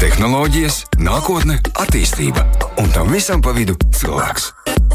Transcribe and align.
Tehnoloģijas, 0.00 0.78
nākotne, 1.04 1.58
attīstība 1.76 2.40
un 2.80 2.86
tam 2.94 3.10
visam 3.12 3.42
pa 3.44 3.52
vidu 3.52 3.74
cilvēks. 3.92 4.46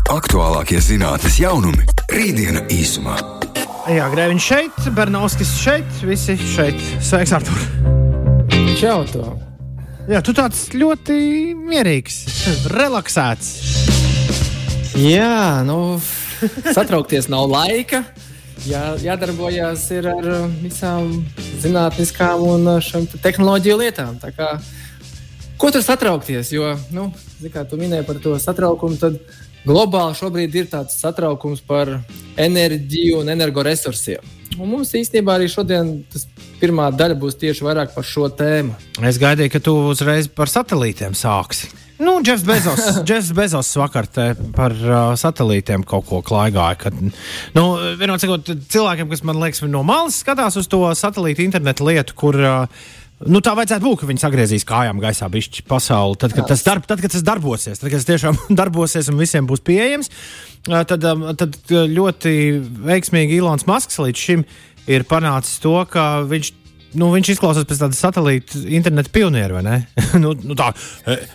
Aktuālākie 0.09 0.79
zinātnīs 0.81 1.35
jaunumi- 1.43 1.83
rītdiena 2.15 2.63
īsumā. 2.73 3.13
Jā, 3.85 4.07
Grēviņš 4.09 4.47
šeit, 4.49 4.79
Bernovskis 4.97 5.51
šeit, 5.61 5.91
visi 6.01 6.33
šeit. 6.55 6.81
Sveiks, 7.05 7.35
Artur! 7.37 7.59
Čau, 8.79 9.05
to! 9.11 9.37
Jā, 10.09 10.23
tu 10.25 10.33
tāds 10.33 10.73
ļoti 10.73 11.53
mierīgs, 11.53 12.17
relaksēts. 12.73 13.51
Jā, 14.97 15.61
nu, 15.69 16.01
satraukties 16.73 17.29
nav 17.29 17.45
laika. 17.53 18.01
Jā, 18.65 18.95
jādarbojas 18.97 19.85
ar 19.99 20.09
visām 20.63 21.21
zinātniskām 21.61 22.41
un 22.41 22.65
tehnoloģiju 23.21 23.77
lietām. 23.83 24.17
Tā 24.17 24.33
Kā, 24.33 24.49
ko 25.57 25.71
tur 25.73 25.83
satraukties? 25.85 26.53
Jo, 26.55 26.75
nu, 26.95 27.09
kā 27.53 27.65
tu 27.69 27.79
minēji 27.79 28.07
par 28.07 28.21
to 28.23 28.35
satraukumu, 28.41 28.99
tad 29.01 29.19
globāli 29.65 30.17
šobrīd 30.17 30.57
ir 30.59 30.71
tāds 30.71 30.97
satraukums 31.01 31.63
par 31.65 31.97
enerģiju 32.37 33.21
un 33.23 33.31
energoresursiem. 33.33 34.33
Un 34.55 34.69
mums 34.71 34.93
īstenībā 34.95 35.35
arī 35.35 35.49
šodien 35.51 35.97
tas 36.11 36.27
pirmā 36.61 36.87
daļa 36.95 37.17
būs 37.19 37.35
tieši 37.41 37.65
vairāk 37.65 37.95
par 37.95 38.05
šo 38.07 38.29
tēmu. 38.31 38.75
Es 39.03 39.19
gaidīju, 39.19 39.51
ka 39.51 39.63
tu 39.63 39.73
uzreiz 39.89 40.29
par 40.31 40.51
satelītiem 40.51 41.17
sāksi. 41.17 41.73
Nu, 41.99 42.17
Jeffs 42.27 42.43
Bezos, 42.43 42.83
Jeffs 43.07 43.31
Bezos 43.35 43.71
vakar 43.79 44.07
par 44.55 44.75
uh, 44.75 45.13
satelītiem 45.19 45.83
kaut 45.87 46.07
ko 46.09 46.19
klaigāja. 46.25 46.75
Kad, 46.85 46.99
nu, 47.55 47.65
vienot 47.99 48.23
sakot, 48.23 48.51
cilvēkiem, 48.71 49.09
kas 49.11 49.23
man 49.27 49.39
liekas, 49.43 49.63
no 49.71 49.83
malas 49.87 50.19
skatās 50.23 50.59
uz 50.59 50.67
to 50.71 50.83
satelītu 50.95 51.45
internetu 51.45 51.87
lietu, 51.87 52.19
kur. 52.19 52.39
Uh, 52.39 52.93
Nu, 53.23 53.39
tā 53.39 53.53
vajadzētu 53.55 53.85
būt, 53.85 54.01
ka 54.01 54.09
viņi 54.09 54.19
sagriezīs 54.19 54.65
kājām 54.67 54.99
gaisā 54.99 55.29
bišķi 55.31 55.63
pasauli. 55.69 56.17
Tad, 56.19 56.33
kad, 56.35 56.49
tas, 56.49 56.65
darb, 56.65 56.83
tad, 56.87 56.99
kad 56.99 57.13
tas 57.13 57.23
darbosies, 57.23 57.79
tad, 57.79 57.87
kad 57.87 58.01
tas 58.01 58.09
tiešām 58.09 58.41
darbosies 58.59 59.07
un 59.11 59.21
visiem 59.21 59.47
būs 59.47 59.63
pieejams, 59.65 60.11
tad, 60.67 61.07
tad 61.39 61.55
ļoti 61.71 62.35
veiksmīgi 62.89 63.39
Ilons 63.39 63.67
Masks 63.69 64.01
līdz 64.03 64.25
šim 64.27 64.43
ir 64.91 65.07
panācis 65.07 65.63
to, 65.63 65.77
ka 65.89 66.25
viņš 66.27 66.51
nu, 66.99 67.09
viņš 67.13 67.33
izklausās 67.35 67.67
pēc 67.67 67.81
tāda 67.85 67.97
satelīta 67.97 68.59
interneta 68.71 69.11
pioniera, 69.13 69.57
vai 69.57 69.63
ne? 69.65 69.77
nu, 70.23 70.35
nu 70.35 70.57
tā, 70.59 70.71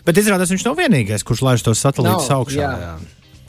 bet 0.07 0.21
izrādās, 0.21 0.53
viņš 0.53 0.67
nav 0.69 0.79
vienīgais, 0.81 1.25
kurš 1.27 1.45
laiž 1.47 1.65
tos 1.65 1.83
satelītus 1.85 2.31
augšā. 2.37 2.61
Jā. 2.61 2.73
Jā. 2.85 2.95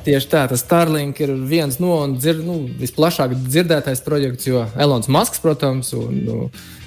Tieši 0.01 0.29
tā, 0.31 0.47
tas 0.49 0.63
Starlink 0.63 1.19
ir 1.21 1.35
viens 1.45 1.77
no 1.83 1.99
dzir, 2.16 2.39
nu, 2.41 2.63
visplašāk 2.79 3.35
dzirdētais 3.43 4.01
projekts, 4.05 4.47
jo 4.49 4.63
Elonas 4.73 5.11
Masks, 5.13 5.41
protams, 5.43 5.91
un, 5.93 6.23
nu, 6.25 6.38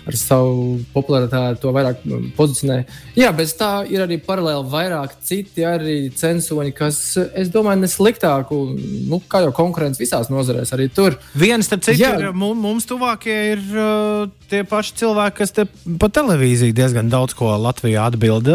ar 0.04 0.16
savu 0.18 0.78
popularitāti 0.94 1.62
to 1.62 1.72
vairāk 1.74 2.02
nu, 2.08 2.20
pozicionē. 2.36 2.82
Jā, 3.16 3.30
bez 3.36 3.54
tā 3.58 3.70
ir 3.90 4.04
arī 4.04 4.18
paralēli 4.22 4.68
vairāk 4.72 5.16
citi 5.24 5.64
arī 5.66 5.96
censoņi, 6.14 6.74
kas, 6.76 7.00
es 7.32 7.50
domāju, 7.54 7.82
nesliktāku, 7.84 8.60
nu, 9.08 9.20
kā 9.30 9.44
jau 9.46 9.54
konkurence 9.56 10.02
visās 10.02 10.30
nozarēs 10.32 10.74
arī 10.76 10.90
tur. 10.92 11.18
Viens, 11.38 11.66
starp 11.68 11.86
citu, 11.86 12.04
ir, 12.04 12.30
mums 12.36 12.88
tuvākie 12.88 13.36
ir 13.54 13.64
uh, 13.72 14.26
tie 14.50 14.64
paši 14.68 14.96
cilvēki, 15.00 15.38
kas 15.40 15.54
te 15.56 15.66
pa 16.00 16.10
televīziju 16.12 16.76
diezgan 16.76 17.12
daudz 17.12 17.36
ko 17.38 17.54
Latvijā 17.60 18.08
atbild. 18.10 18.50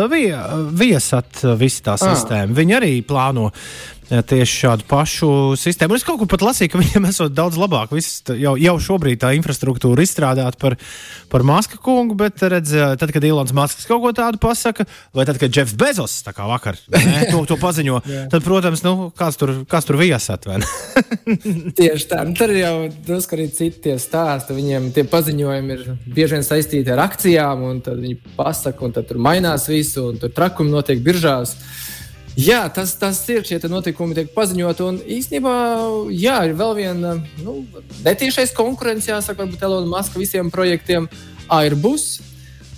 Viesat 0.79 1.43
visi 1.59 1.85
tā 1.85 1.97
ah. 1.97 2.03
sistēma. 2.03 2.55
Viņi 2.57 2.77
arī 2.77 2.93
plāno 3.05 3.49
tieši 4.09 4.55
šādu 4.63 4.85
pašu 4.89 5.29
sistēmu. 5.59 5.93
Un 5.93 5.99
es 5.99 6.05
kaut 6.07 6.17
kur 6.21 6.29
pat 6.29 6.43
lasīju, 6.43 6.71
ka 6.73 6.81
viņiem 6.81 7.07
esot 7.09 7.33
daudz 7.35 7.59
labāk. 7.61 7.93
Viss 7.93 8.23
jau, 8.25 8.55
jau 8.57 8.75
šobrīd 8.81 9.21
tā 9.21 9.31
infrastruktūra 9.37 10.03
izstrādāta 10.05 10.57
par, 10.61 10.75
par 11.29 11.45
Maska 11.45 11.77
kungu, 11.83 12.17
bet 12.17 12.41
redz, 12.41 12.73
tad, 12.99 13.13
kad 13.13 13.25
Ilons 13.25 13.53
Masks 13.55 13.85
kaut 13.89 14.01
ko 14.03 14.13
tādu 14.17 14.41
pasaka, 14.41 14.87
vai 15.15 15.27
tad, 15.29 15.37
kad 15.41 15.53
Jeffs 15.53 15.75
Bezos 15.77 16.19
tā 16.25 16.33
kā 16.35 16.47
vakar 16.49 16.79
ne, 16.93 17.27
to, 17.29 17.43
to 17.49 17.59
paziņo, 17.61 18.01
tad, 18.33 18.41
protams, 18.45 18.83
nu, 18.87 19.11
kāds 19.17 19.37
tur, 19.39 19.53
kāds 19.69 19.89
tur 19.89 19.99
viesat. 20.01 20.49
Tieši 21.79 22.09
tā. 22.09 22.23
Nu, 22.25 22.33
tur 22.37 22.55
jau 22.55 22.73
drusku 23.05 23.37
arī 23.37 23.49
citi 23.53 23.93
stāsti. 24.01 24.57
Viņiem 24.57 24.89
tie 24.95 25.05
paziņojumi 25.09 25.75
ir 25.77 25.85
bieži 26.07 26.39
vien 26.39 26.45
saistīti 26.45 26.93
ar 26.95 27.05
akcijām, 27.05 27.61
un 27.69 27.83
tad 27.85 28.01
viņi 28.01 28.35
pasaka, 28.39 28.85
un 28.87 28.97
tad 28.97 29.09
tur 29.09 29.21
mainās 29.21 29.69
visu, 29.69 30.09
un 30.09 30.19
tur 30.21 30.33
trakumi 30.33 30.73
notiek 30.73 31.01
biržās. 31.05 31.55
Jā, 32.39 32.61
tas, 32.71 32.93
tas 32.95 33.19
ir. 33.31 33.43
Šie 33.47 33.59
notikumi 33.67 34.15
tiek 34.15 34.31
paziņoti. 34.35 34.85
Un 34.85 34.99
īstenībā, 35.17 35.53
jā, 36.15 36.37
ir 36.47 36.55
vēl 36.59 36.75
viena 36.77 37.15
nu, 37.43 37.59
netiešais 38.05 38.53
konkurence, 38.55 39.09
jāsaka, 39.11 39.43
varbūt 39.43 39.65
Elona 39.65 39.89
Maska 39.91 40.21
visiem 40.21 40.51
projektiem. 40.53 41.09
Airbus 41.49 42.19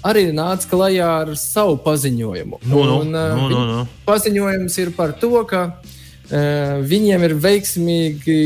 arī 0.08 0.30
nāca 0.34 0.70
klajā 0.72 1.10
ar 1.24 1.34
savu 1.38 1.76
paziņojumu. 1.86 2.62
No, 2.66 2.84
no, 2.88 3.00
un, 3.04 3.12
no, 3.14 3.50
no, 3.52 3.64
no. 3.70 3.82
Paziņojums 4.08 4.78
ir 4.82 4.94
par 4.98 5.14
to, 5.22 5.34
ka 5.46 5.64
uh, 5.70 6.80
viņiem 6.88 7.28
ir 7.28 7.36
veiksmīgi 7.44 8.38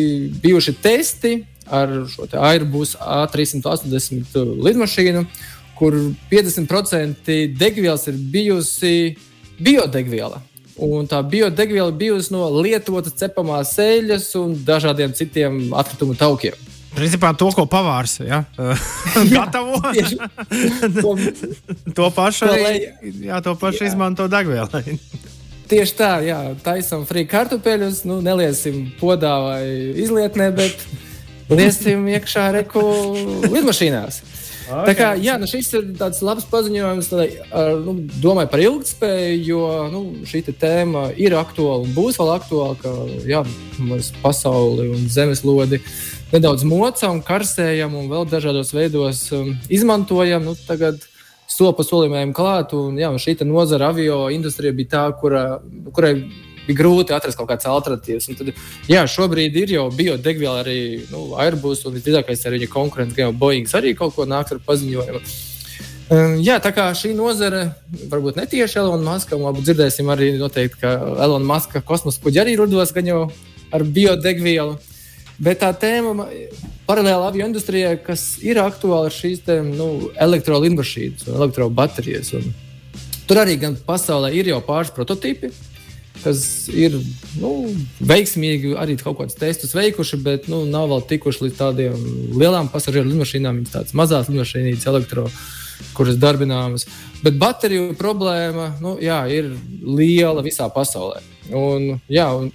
bijuši 0.43 0.73
testi 0.83 1.37
ar 1.65 1.93
šo 2.11 2.27
Airbus 2.41 2.95
A380 2.99 4.35
lidmašīnu, 4.67 5.23
kur 5.79 5.95
50% 6.31 7.31
degvielas 7.55 8.05
ir 8.11 8.19
bijusi 8.33 8.97
biodegviela. 9.59 10.43
Un 10.75 11.07
tā 11.07 11.21
biodegviela 11.23 11.91
bijusi 11.95 12.33
no 12.35 12.49
lietotas 12.51 13.15
cepamās 13.15 13.71
eļļas 13.79 14.25
un 14.41 14.55
dažādiem 14.67 15.13
citiem 15.15 15.69
atkritumu 15.71 16.17
taukiem. 16.19 16.57
Principā 16.95 17.31
to, 17.35 17.47
ko 17.55 17.65
pavārs 17.67 18.19
ja? 18.23 18.43
gatavo, 19.35 19.79
to, 20.99 21.15
to 21.97 22.09
pašu, 22.15 22.51
jā, 23.23 23.39
to 23.43 23.55
pašu 23.59 23.85
jā. 23.85 23.91
izmanto 23.91 24.27
degvielai. 24.31 24.99
Tieši 25.65 25.95
tā, 25.97 26.11
jā, 26.21 26.39
taisam 26.61 27.07
frī 27.09 27.23
kartupeļus, 27.25 28.03
nu, 28.05 28.19
neliesim 28.21 28.83
podā 28.99 29.33
vai 29.41 29.63
izlietnē, 29.97 30.51
bet 30.53 30.83
liesim 31.49 32.05
iekšā 32.13 32.51
reku 32.59 32.83
lidmašīnās. 33.47 34.21
Okay. 34.65 34.85
Tā 34.87 34.93
kā, 34.97 35.07
jā, 35.21 35.35
nu 35.37 35.45
šis 35.49 35.67
ir 35.77 35.83
tāds 35.99 36.23
labs 36.25 36.47
paziņojums, 36.49 37.09
tādai, 37.11 37.27
nu, 37.85 37.93
domāju 38.23 38.49
par 38.49 38.63
ilgspēju, 38.63 39.43
jo 39.45 39.67
nu, 39.93 40.01
šī 40.25 40.41
tēma 40.49 41.11
ir 41.21 41.35
aktuāla 41.37 41.85
un 41.85 41.93
būs 41.93 42.17
vēl 42.17 42.31
aktuāla, 42.33 42.77
ka 42.81 42.93
jā, 43.29 43.43
mēs 43.77 44.09
pasauli 44.23 44.87
un 44.95 45.05
zemeslodi 45.11 45.81
nedaudz 46.33 46.65
mocām, 46.65 47.21
karsējam 47.25 47.93
un 47.99 48.09
vēl 48.09 48.25
dažādos 48.31 48.73
veidos 48.73 49.27
um, 49.37 49.53
izmantojam. 49.69 50.47
Nu, 50.49 50.55
tagad 50.67 51.03
soli 51.51 51.75
pa 51.77 51.85
solim 51.85 52.33
klāt, 52.33 52.73
un, 52.73 52.97
jā, 52.97 53.13
šī 53.21 53.37
nozara 53.45 53.93
avio 53.93 54.25
industrija 54.33 54.73
bija 54.73 54.95
tā, 54.95 55.05
kura, 55.21 55.45
kurai 55.93 56.15
bija 56.67 56.79
grūti 56.81 57.15
atrast 57.15 57.39
kaut 57.39 57.49
kādas 57.49 57.69
alternatīvas. 57.71 58.29
Un 58.29 58.39
tad, 58.39 58.53
jā, 58.91 59.01
šobrīd 59.09 59.57
ir 59.63 59.75
jau 59.77 59.89
biodegviela 59.93 60.61
arī 60.65 60.79
nu, 61.11 61.27
Airbus, 61.41 61.85
un 61.85 61.97
visdrīzākais 61.97 62.45
ar 62.45 62.57
viņa 62.57 62.71
konkurents, 62.71 63.17
gan 63.17 63.35
Boeing 63.37 63.69
arī 63.77 63.95
kaut 63.97 64.15
ko 64.17 64.27
nāks 64.29 64.55
ar 64.55 64.63
paziņojumu. 64.65 65.21
Um, 66.05 66.35
jā, 66.45 66.59
tā 66.61 66.69
kā 66.69 66.83
šī 66.93 67.15
nozare 67.17 67.71
varbūt 68.11 68.35
netieši 68.37 68.77
Elona 68.77 69.01
Maska, 69.07 69.33
un 69.37 69.47
varbūt 69.47 69.65
dzirdēsim 69.65 70.09
arī 70.13 70.35
noteikti, 70.37 70.83
ka 70.83 70.91
Elona 71.25 71.47
Maska 71.49 71.81
kosmosa 71.81 72.21
kuģi 72.21 72.43
arī 72.43 72.53
rudos 72.59 72.93
gan 72.93 73.09
jau 73.09 73.21
ar 73.73 73.85
biodegvielu. 73.95 74.75
Bet 75.41 75.63
tā 75.63 75.71
tēma 75.75 76.27
paralēli 76.85 77.27
avio 77.27 77.47
industrijai, 77.49 77.95
kas 78.05 78.37
ir 78.45 78.61
aktuāla, 78.61 79.09
ir 79.09 79.15
šīs 79.17 79.41
te, 79.47 79.57
nu, 79.65 80.11
elektrolīnijas 80.21 81.25
un 81.25 81.39
elektrobaterijas. 81.41 82.31
Un 82.37 82.53
tur 83.27 83.41
arī 83.41 83.57
gan 83.65 83.75
pasaulē 83.87 84.29
ir 84.37 84.53
jau 84.53 84.61
pāris 84.63 84.93
prototypi, 84.95 85.49
kas 86.23 86.41
ir 86.71 86.95
nu, 87.41 87.51
veiksmīgi 87.99 88.75
arī 88.79 88.97
kaut 89.01 89.19
kādus 89.19 89.37
testus 89.39 89.75
veikuši, 89.77 90.19
bet 90.25 90.49
nu, 90.51 90.63
nav 90.69 90.89
vēl 90.91 91.05
tikuši 91.11 91.45
līdz 91.45 91.59
tādiem 91.59 92.07
lielām 92.37 92.71
pasažieru 92.73 93.11
lidmašīnām, 93.11 93.61
viņas 93.61 93.75
tādas 93.75 93.95
mazas 93.97 94.31
lidmašīnas, 94.31 94.87
elektro, 94.91 95.27
kuras 95.97 96.19
darbināmas. 96.21 96.87
Bet 97.23 97.39
bateriju 97.41 97.95
problēma 97.99 98.73
nu, 98.83 98.95
jā, 99.03 99.23
ir 99.31 99.51
liela 99.83 100.43
visā 100.45 100.69
pasaulē. 100.71 101.21
Un, 101.55 101.99
jā, 102.09 102.27
un 102.33 102.49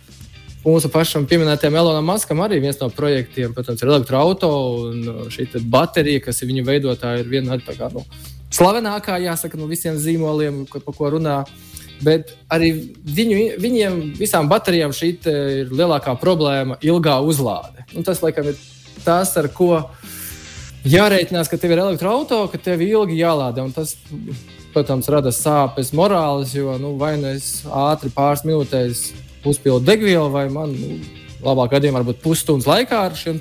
mūsu 0.65 0.91
pašam 0.93 1.27
pieminētajam 1.29 1.79
Elonam 1.81 2.11
Maskam 2.11 2.43
arī 2.45 2.61
viens 2.63 2.81
no 2.81 2.91
projektiem, 2.93 3.55
protams, 3.57 3.81
ir 3.83 3.93
elektroautorāta 3.93 4.51
un 4.51 5.31
šī 5.33 5.49
baterija, 5.73 6.27
kas 6.27 6.43
ir 6.43 6.51
viņa 6.51 6.67
veidotāja, 6.67 7.23
ir 7.23 7.33
viena 7.33 7.55
no 7.55 7.61
tādām 7.65 8.01
nu, 8.01 8.05
slavenākā, 8.53 9.21
jāsaka, 9.25 9.59
no 9.61 9.69
visiem 9.71 9.99
zīmoliem, 10.01 10.65
par 10.71 10.97
ko 10.97 11.15
runā. 11.17 11.43
Bet 12.05 12.35
arī 12.53 12.71
viņu, 13.05 13.39
viņiem, 13.61 13.99
visām 14.17 14.49
baterijām, 14.49 14.95
šī 14.97 15.11
ir 15.29 15.73
lielākā 15.73 16.15
problēma- 16.21 16.79
ilgā 16.91 17.19
uzlāde. 17.21 17.85
Un 17.95 18.03
tas, 18.03 18.21
laikam, 18.21 18.49
ir 18.49 18.57
tas, 19.05 19.37
ar 19.37 19.49
ko 19.49 19.87
jārēķinās, 20.85 21.51
ka 21.51 21.59
tev 21.61 21.73
ir 21.73 21.83
elektroautorāta, 21.85 22.53
ka 22.53 22.59
tev 22.59 22.81
ilgi 22.81 23.21
jālādē. 23.21 23.67
Tas, 23.75 23.97
protams, 24.73 25.09
rada 25.09 25.29
sāpes 25.29 25.93
morāles, 25.93 26.55
jo 26.55 26.77
nu, 26.79 26.97
vai 26.97 27.17
nu 27.17 27.35
es 27.35 27.65
ātri 27.67 28.11
pāris 28.11 28.45
minūtēs 28.47 29.13
uzpildu 29.45 29.85
degvielu, 29.85 30.31
vai 30.31 30.49
man 30.49 30.73
nu, 30.73 31.01
labāk 31.43 31.75
gadījumā 31.77 32.01
varbūt 32.01 32.23
pusstundas 32.23 32.69
laikā 32.69 33.05
ar 33.09 33.17
šiem 33.17 33.41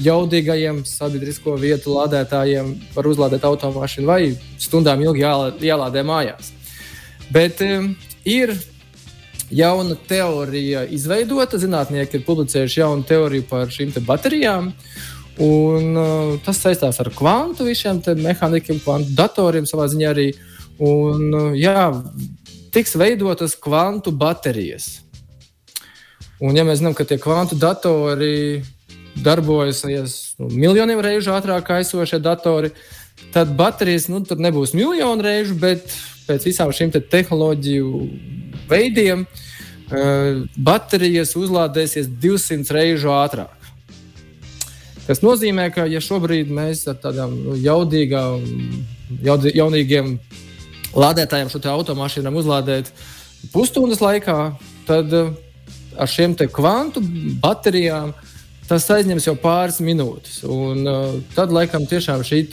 jaudīgajiem 0.00 0.84
sabiedrisko 0.88 1.56
vietu 1.60 1.96
lādētājiem 1.96 2.72
var 2.94 3.08
uzlādēt 3.10 3.44
automašīnu 3.44 4.08
vai 4.08 4.22
stundām 4.58 5.02
ilgi 5.04 5.24
jālādē 5.66 6.04
mājās. 6.06 6.54
Bet 7.30 7.60
um, 7.62 7.92
ir 8.26 8.54
jauna 9.50 9.96
teorija 10.08 10.84
izveidota. 10.90 11.58
Zinātnieki 11.58 12.18
ir 12.18 12.26
publicējuši 12.26 12.80
jaunu 12.82 13.06
teoriju 13.06 13.46
par 13.50 13.70
šīm 13.70 13.94
baterijām. 14.06 14.72
Un, 15.40 15.92
uh, 15.96 16.34
tas 16.44 16.58
saistās 16.60 16.98
ar 17.00 17.08
kvantu 17.16 17.64
visiem 17.68 18.02
mehānikiem, 18.20 18.82
kvantu 18.84 19.14
datoriem 19.16 19.68
savā 19.68 19.86
ziņā 19.88 20.10
arī. 20.10 20.32
Un, 20.80 21.30
uh, 21.30 21.52
jā, 21.56 21.88
tiks 22.74 22.96
veidotas 22.98 23.56
kvantu 23.56 24.12
baterijas. 24.12 25.00
Un, 26.40 26.56
ja 26.56 26.64
mēs 26.64 26.80
zinām, 26.80 26.94
ka 26.96 27.04
tie 27.04 27.18
kvantu 27.20 27.56
datori 27.60 28.62
darbojas 29.20 29.82
nu, 29.84 30.48
miljoniem 30.48 31.00
reižu 31.04 31.34
ātrāk 31.34 31.66
kā 31.66 31.80
esošie 31.82 32.20
datori, 32.22 32.70
tad 33.34 33.54
baterijas 33.56 34.08
nu, 34.10 34.22
tur 34.26 34.40
nebūs 34.42 34.74
miljonu 34.76 35.24
reižu, 35.24 35.56
bet 35.60 35.94
pēc 36.26 36.46
visām 36.48 36.72
šīm 36.74 36.92
te 36.94 37.02
tehnoloģiju 37.02 38.04
veidiem 38.70 39.24
uh, 39.26 40.44
baterijas 40.56 41.34
uzlādēsies 41.38 42.10
200 42.22 42.76
reižu 42.76 43.12
ātrāk. 43.14 43.56
Tas 45.06 45.24
nozīmē, 45.26 45.70
ka 45.74 45.88
ja 45.90 46.02
šobrīd 46.02 46.50
mēs 46.54 46.84
ar 46.90 46.98
tādām 47.02 47.34
nu, 47.34 47.56
jaudīgām, 47.58 48.44
jaudī, 49.26 49.54
jaunīgiem 49.58 50.12
lādētājiem 50.94 51.50
šo 51.50 51.62
automašīnu 51.72 52.34
uzlādēt 52.42 52.92
pusstundas 53.54 54.02
laikā, 54.04 54.38
tad 54.86 55.14
uh, 55.16 55.32
ar 55.98 56.10
šiem 56.10 56.36
kvantu 56.38 57.02
baterijām 57.42 58.14
tas 58.70 58.86
aizņems 58.94 59.26
jau 59.26 59.34
pāris 59.40 59.80
minūtes. 59.82 60.44
Un, 60.46 60.84
uh, 60.86 61.16
tad, 61.34 61.50
laikam, 61.54 61.88
tiešām 61.90 62.22
šī 62.26 62.44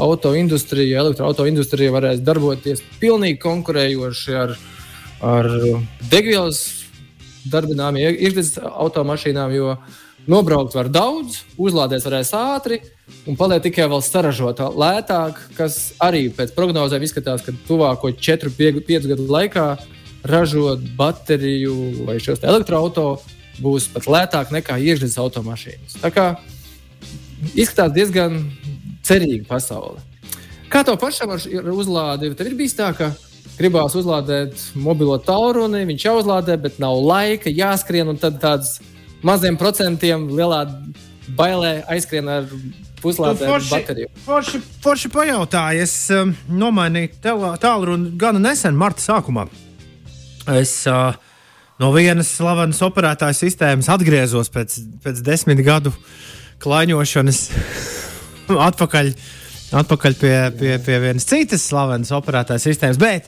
auto 0.00 0.32
industrija, 0.38 1.02
elektroautoindustrija 1.04 1.92
varēs 1.92 2.24
darboties 2.24 2.82
pilnīgi 3.02 3.38
konkurējoši 3.44 4.40
ar, 4.40 4.56
ar 5.20 5.50
degvielas 6.10 6.64
darbināmiem 7.52 8.16
iekšzemes 8.16 8.56
automašīnām, 8.64 9.54
jo 9.54 9.76
nobraukt 10.26 10.74
var 10.74 10.90
daudz, 10.90 11.42
uzlādēt 11.60 12.06
varēs 12.06 12.32
ātri. 12.36 12.80
Un 13.28 13.38
paliek 13.38 13.62
tikai 13.62 13.86
vēl 13.90 14.02
saražota 14.02 14.72
lētāk, 14.74 15.38
kas 15.58 15.92
arī 16.02 16.26
pēc 16.34 16.56
prognozēm 16.56 17.04
izskatās, 17.06 17.44
ka 17.46 17.54
tuvāko 17.68 18.10
4-5 18.10 19.12
gadu 19.12 19.28
laikā 19.30 19.68
ražot 20.26 20.82
bateriju 20.98 22.06
vai 22.08 22.18
šos 22.22 22.42
elektroautorus 22.42 23.35
būs 23.62 23.88
pat 23.94 24.08
lētāk 24.10 24.52
nekā 24.54 24.78
iekšzemes 24.82 25.18
automašīnas. 25.22 25.98
Tā 26.02 26.10
kā 26.14 26.26
izskatās 27.54 27.94
diezgan 27.96 28.42
cerīga 29.06 29.46
pasaule. 29.48 30.02
Kā 30.72 30.82
tev 30.86 30.98
pašam 31.00 31.32
ar 31.36 31.70
uzlādi? 31.72 32.32
Tev 32.36 32.50
ir 32.50 32.58
bijis 32.58 32.74
tā, 32.76 32.90
ka 32.96 33.12
gribās 33.56 33.94
uzlādēt 33.96 34.60
mobilo 34.78 35.16
tālruni, 35.22 35.84
viņš 35.88 36.08
jau 36.08 36.16
uzlādē, 36.20 36.58
bet 36.60 36.80
nav 36.82 36.98
laika, 37.00 37.52
jāskrien 37.52 38.10
un 38.12 38.18
tad 38.20 38.40
tāds 38.42 38.76
maziem 39.26 39.56
procentiem 39.60 40.28
lielā 40.32 40.64
bailē 41.38 41.78
aizskrien 41.90 42.28
ar 42.30 42.50
puslādētu 43.02 43.70
bateriju. 43.70 44.10
Forši, 44.26 44.60
forši 44.84 45.10
pajautāja, 45.12 45.86
es 45.86 45.94
um, 46.14 46.34
nomainīju 46.50 47.14
tālruni 47.62 48.12
gana 48.18 48.42
nesen, 48.50 48.76
marta 48.78 49.04
sākumā. 49.04 49.46
Es 50.56 50.78
uh, 50.90 51.16
no 51.82 51.92
vienas 51.94 52.30
slavenas 52.38 52.82
operētāja 52.86 53.36
sistēmas 53.36 53.90
atgriezos 53.92 54.52
pēc, 54.52 54.78
pēc 55.04 55.24
desmit 55.26 55.62
gadu 55.66 55.94
klaiņošanas 56.64 57.42
atpakaļ. 58.70 59.12
Atpakaļ 59.76 60.14
pie, 60.14 60.34
pie, 60.54 60.68
pie 60.78 60.96
vienas 61.02 61.24
citas 61.26 61.64
slavenas 61.66 62.12
operētājas 62.14 62.68
sistēmas, 62.68 63.00
bet 63.02 63.26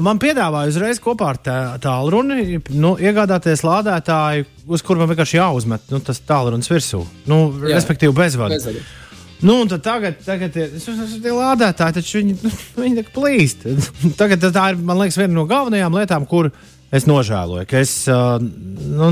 man 0.00 0.16
piedāvāja 0.16 0.70
uzreiz 0.72 0.96
kopā 1.04 1.34
ar 1.34 1.40
tālruni 1.84 2.56
nu, 2.72 2.94
iegādāties 2.96 3.60
lādētāju, 3.68 4.46
uz 4.64 4.80
kuru 4.80 5.02
man 5.02 5.12
vienkārši 5.12 5.36
jāuzmet 5.36 5.92
nu, 5.92 6.00
tas 6.00 6.22
tālrunis 6.24 6.72
virsū. 6.72 7.02
Nu, 7.28 7.40
Jā, 7.60 7.74
respektīvi, 7.76 8.16
bezvadu. 8.16 8.80
Nu, 9.44 9.58
tagad, 9.68 10.22
tagad 10.24 10.56
ir 10.56 10.72
tie 10.80 11.32
lādētāji, 11.36 11.98
taču 11.98 12.20
viņi, 12.22 12.38
nu, 12.40 12.52
viņi 12.86 13.04
plīst. 13.12 13.68
Tagad 14.16 14.48
tā 14.56 14.70
ir, 14.72 14.80
man 14.80 15.02
liekas, 15.02 15.20
viena 15.20 15.36
no 15.36 15.44
galvenajām 15.50 16.00
lietām, 16.00 16.24
kur 16.30 16.48
es 16.94 17.06
nožēloju, 17.10 17.66
ka 17.70 17.80
es 17.82 17.92
uh, 18.10 18.36
nu, 18.40 19.10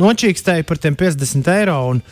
nočīkstēju 0.00 0.66
par 0.68 0.80
tiem 0.82 0.98
50 0.98 1.50
eiro. 1.54 1.78
Un, 1.92 2.02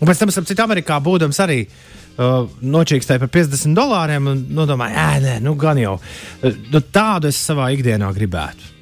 un 0.00 0.08
pēc 0.10 0.22
tam, 0.22 0.32
ap 0.32 0.48
citu, 0.48 0.62
Amerikā 0.64 0.98
būdams 1.02 1.40
arī 1.44 1.62
uh, 1.66 2.44
nočīkstēju 2.76 3.24
par 3.24 3.32
50 3.38 3.76
dolāriem. 3.78 4.30
Un 4.32 4.62
domāju, 4.68 4.96
ē, 5.00 5.10
nē, 5.24 5.36
nu 5.44 5.56
gan 5.60 5.80
jau. 5.80 5.96
Nu, 6.44 6.82
tādu 6.82 7.32
es 7.32 7.40
savā 7.40 7.70
ikdienā 7.76 8.12
gribētu. 8.16 8.74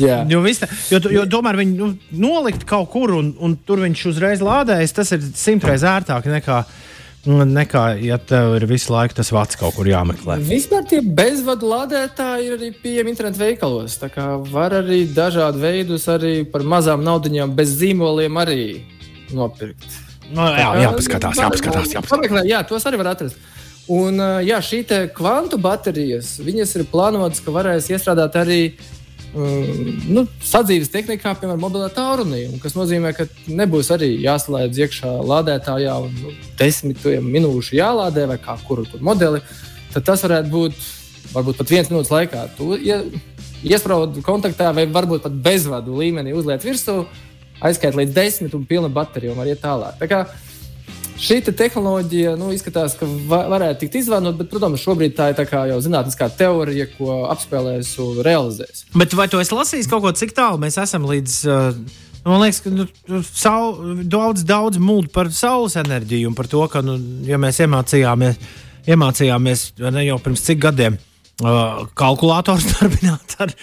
jo, 0.30 0.42
vista, 0.44 0.68
jo, 0.92 1.00
jo 1.14 1.24
tomēr 1.30 1.58
viņi 1.60 1.74
nu, 1.78 1.92
nolikt 2.22 2.66
kaut 2.68 2.90
kur 2.92 3.16
un, 3.18 3.32
un 3.38 3.56
tur 3.66 3.82
viņš 3.86 4.06
uzreiz 4.12 4.44
lādējas, 4.44 4.94
tas 4.96 5.10
ir 5.16 5.26
simtreiz 5.36 5.84
ērtāk 5.86 6.28
nekā 6.30 6.62
uh, 6.64 6.78
nekā, 7.26 8.00
ja 8.00 8.16
tev 8.16 8.54
ir 8.56 8.64
visu 8.70 8.92
laiku 8.94 9.14
tas 9.18 9.30
vats 9.32 9.58
kaut 9.60 9.74
kur 9.76 9.88
jāmeklē. 9.88 10.38
Vispār 10.46 10.86
tie 10.88 11.00
bezvadu 11.04 11.68
lādētāji 11.68 12.46
ir 12.48 12.56
arī 12.56 12.70
pieejami 12.72 13.12
internetu 13.12 13.42
veikalos. 13.42 13.98
Tā 14.00 14.08
kā 14.12 14.26
var 14.40 14.72
arī 14.78 15.02
dažādu 15.12 15.60
veidus, 15.60 16.08
arī 16.08 16.44
par 16.48 16.64
mazām 16.64 17.04
naudiņām, 17.04 17.52
bez 17.56 17.76
zīmoliem 17.80 18.40
arī 18.40 18.62
nopirkt. 19.36 19.84
No, 20.30 20.46
nu, 20.46 20.52
jā, 20.54 20.70
jāpaskatās, 20.86 21.36
jāpaskatās. 21.42 21.92
jāpaskatās. 21.96 22.46
Jā, 22.48 22.62
tos 22.64 22.86
arī 22.86 23.02
var 23.02 23.12
atrast. 23.12 23.36
Un 23.90 24.22
jā, 24.46 24.60
šī 24.62 24.84
kvantu 25.16 25.58
baterijas, 25.58 26.36
viņas 26.40 26.76
ir 26.78 26.86
plānotas, 26.88 27.42
ka 27.42 27.52
varēs 27.52 27.88
iestrādāt 27.90 28.36
arī 28.38 28.60
uh, 28.70 28.99
nu, 29.34 30.24
sadzīves 30.42 30.90
tehnikā, 30.90 31.34
piemēram, 31.38 31.60
mobilā 31.62 31.90
tālrunī. 31.94 32.44
Tas 32.62 32.76
nozīmē, 32.78 33.12
ka 33.16 33.28
nebūs 33.46 33.92
arī 33.94 34.12
jāslēdz 34.24 34.80
iekšā 34.84 35.12
lādētājā 35.30 35.96
un 36.04 36.14
nu, 36.22 36.32
desmit 36.58 37.04
minūšu 37.04 37.78
jālādē 37.78 38.26
vai 38.30 38.38
kā 38.42 38.56
kuru 38.66 38.86
modeli. 39.00 39.42
Tad 39.94 40.06
tas 40.06 40.24
varētu 40.26 40.50
būt 40.50 40.82
varbūt 41.34 41.60
pat 41.60 41.70
viens 41.70 41.90
minūtes 41.90 42.12
laikā. 42.12 42.44
Tu 42.58 42.78
ja, 42.86 43.00
iesprādi 43.66 44.22
kontaktā 44.26 44.70
vai 44.74 44.86
varbūt 44.90 45.26
pat 45.26 45.40
bezvadu 45.44 45.98
līmenī 46.00 46.34
uzliet 46.36 46.64
virsū, 46.66 47.04
aizskait 47.60 47.98
līdz 47.98 48.14
desmit 48.16 48.54
un 48.56 48.64
pilna 48.66 48.90
baterija 48.92 49.34
un 49.34 49.40
var 49.40 49.50
iet 49.50 49.62
tālāk. 49.62 49.98
Tā 50.00 50.08
kā, 50.10 50.24
Šī 51.20 51.40
te 51.44 51.52
tehnoloģija 51.52 52.32
nu, 52.40 52.48
izskatās, 52.54 52.94
ka 52.96 53.06
va 53.28 53.42
varētu 53.52 53.82
tikt 53.82 53.98
izvēlēta, 54.00 54.38
bet, 54.38 54.48
protams, 54.52 54.80
šobrīd 54.80 55.16
tā 55.18 55.30
ir 55.30 55.36
tā 55.36 55.64
jau 55.68 55.80
zinātniskā 55.84 56.30
teorija, 56.38 56.86
ko 56.94 57.24
apspēlēs 57.28 57.92
un 58.00 58.22
realizēs. 58.24 58.86
Bet 58.96 59.12
vai 59.18 59.28
tu 59.28 59.40
esi 59.42 59.56
lasījis 59.56 59.90
kaut 59.90 60.06
ko, 60.06 60.14
cik 60.16 60.32
tālu 60.36 60.60
mēs 60.62 60.80
esam 60.80 61.08
līdz? 61.10 61.42
Uh... 61.44 62.08
Man 62.24 62.42
liekas, 62.42 62.60
ka 62.60 62.70
nu, 62.72 62.84
saul, 63.32 64.00
daudz, 64.12 64.42
daudz 64.48 64.80
mūžu 64.80 65.08
par 65.12 65.30
saules 65.32 65.76
enerģiju 65.80 66.28
un 66.28 66.34
par 66.36 66.48
to, 66.52 66.60
ka, 66.72 66.82
nu, 66.84 66.98
ja 67.24 67.38
mēs 67.40 67.62
iemācījāmies, 67.64 68.40
iemācījāmies 68.92 69.62
ne 69.80 70.04
jau 70.04 70.18
pirms 70.20 70.44
cik 70.44 70.60
gadiem 70.66 70.98
uh, 71.40 71.86
kalkulators 71.96 72.66
darbināt 72.74 73.36
ar, 73.40 73.54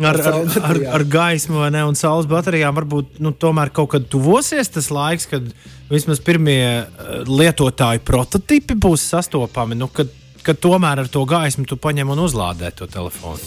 ar, 0.00 0.20
ar, 0.20 0.34
ar, 0.62 0.80
ar 0.98 1.04
gaismu 1.04 1.64
ne, 1.70 1.84
un 1.86 1.96
saules 1.98 2.26
baterijām, 2.30 2.74
varbūt 2.78 3.20
nu, 3.22 3.32
tomēr 3.32 3.70
kaut 3.74 3.92
kad 3.94 4.06
tuvosies 4.10 4.72
tas 4.74 4.90
laiks, 4.94 5.28
kad 5.30 5.46
vismaz 5.90 6.22
pirmie 6.24 6.64
uh, 6.82 7.20
lietotāju 7.28 8.02
prototipi 8.06 8.76
būs 8.78 9.04
sastopami, 9.14 9.78
nu, 9.78 9.90
kad, 9.92 10.10
kad 10.46 10.58
tomēr 10.62 11.04
ar 11.04 11.10
to 11.12 11.22
gaismu 11.28 11.68
tu 11.68 11.78
paņem 11.80 12.10
un 12.14 12.24
uzlādē 12.26 12.72
to 12.74 12.88
telefonu. 12.90 13.42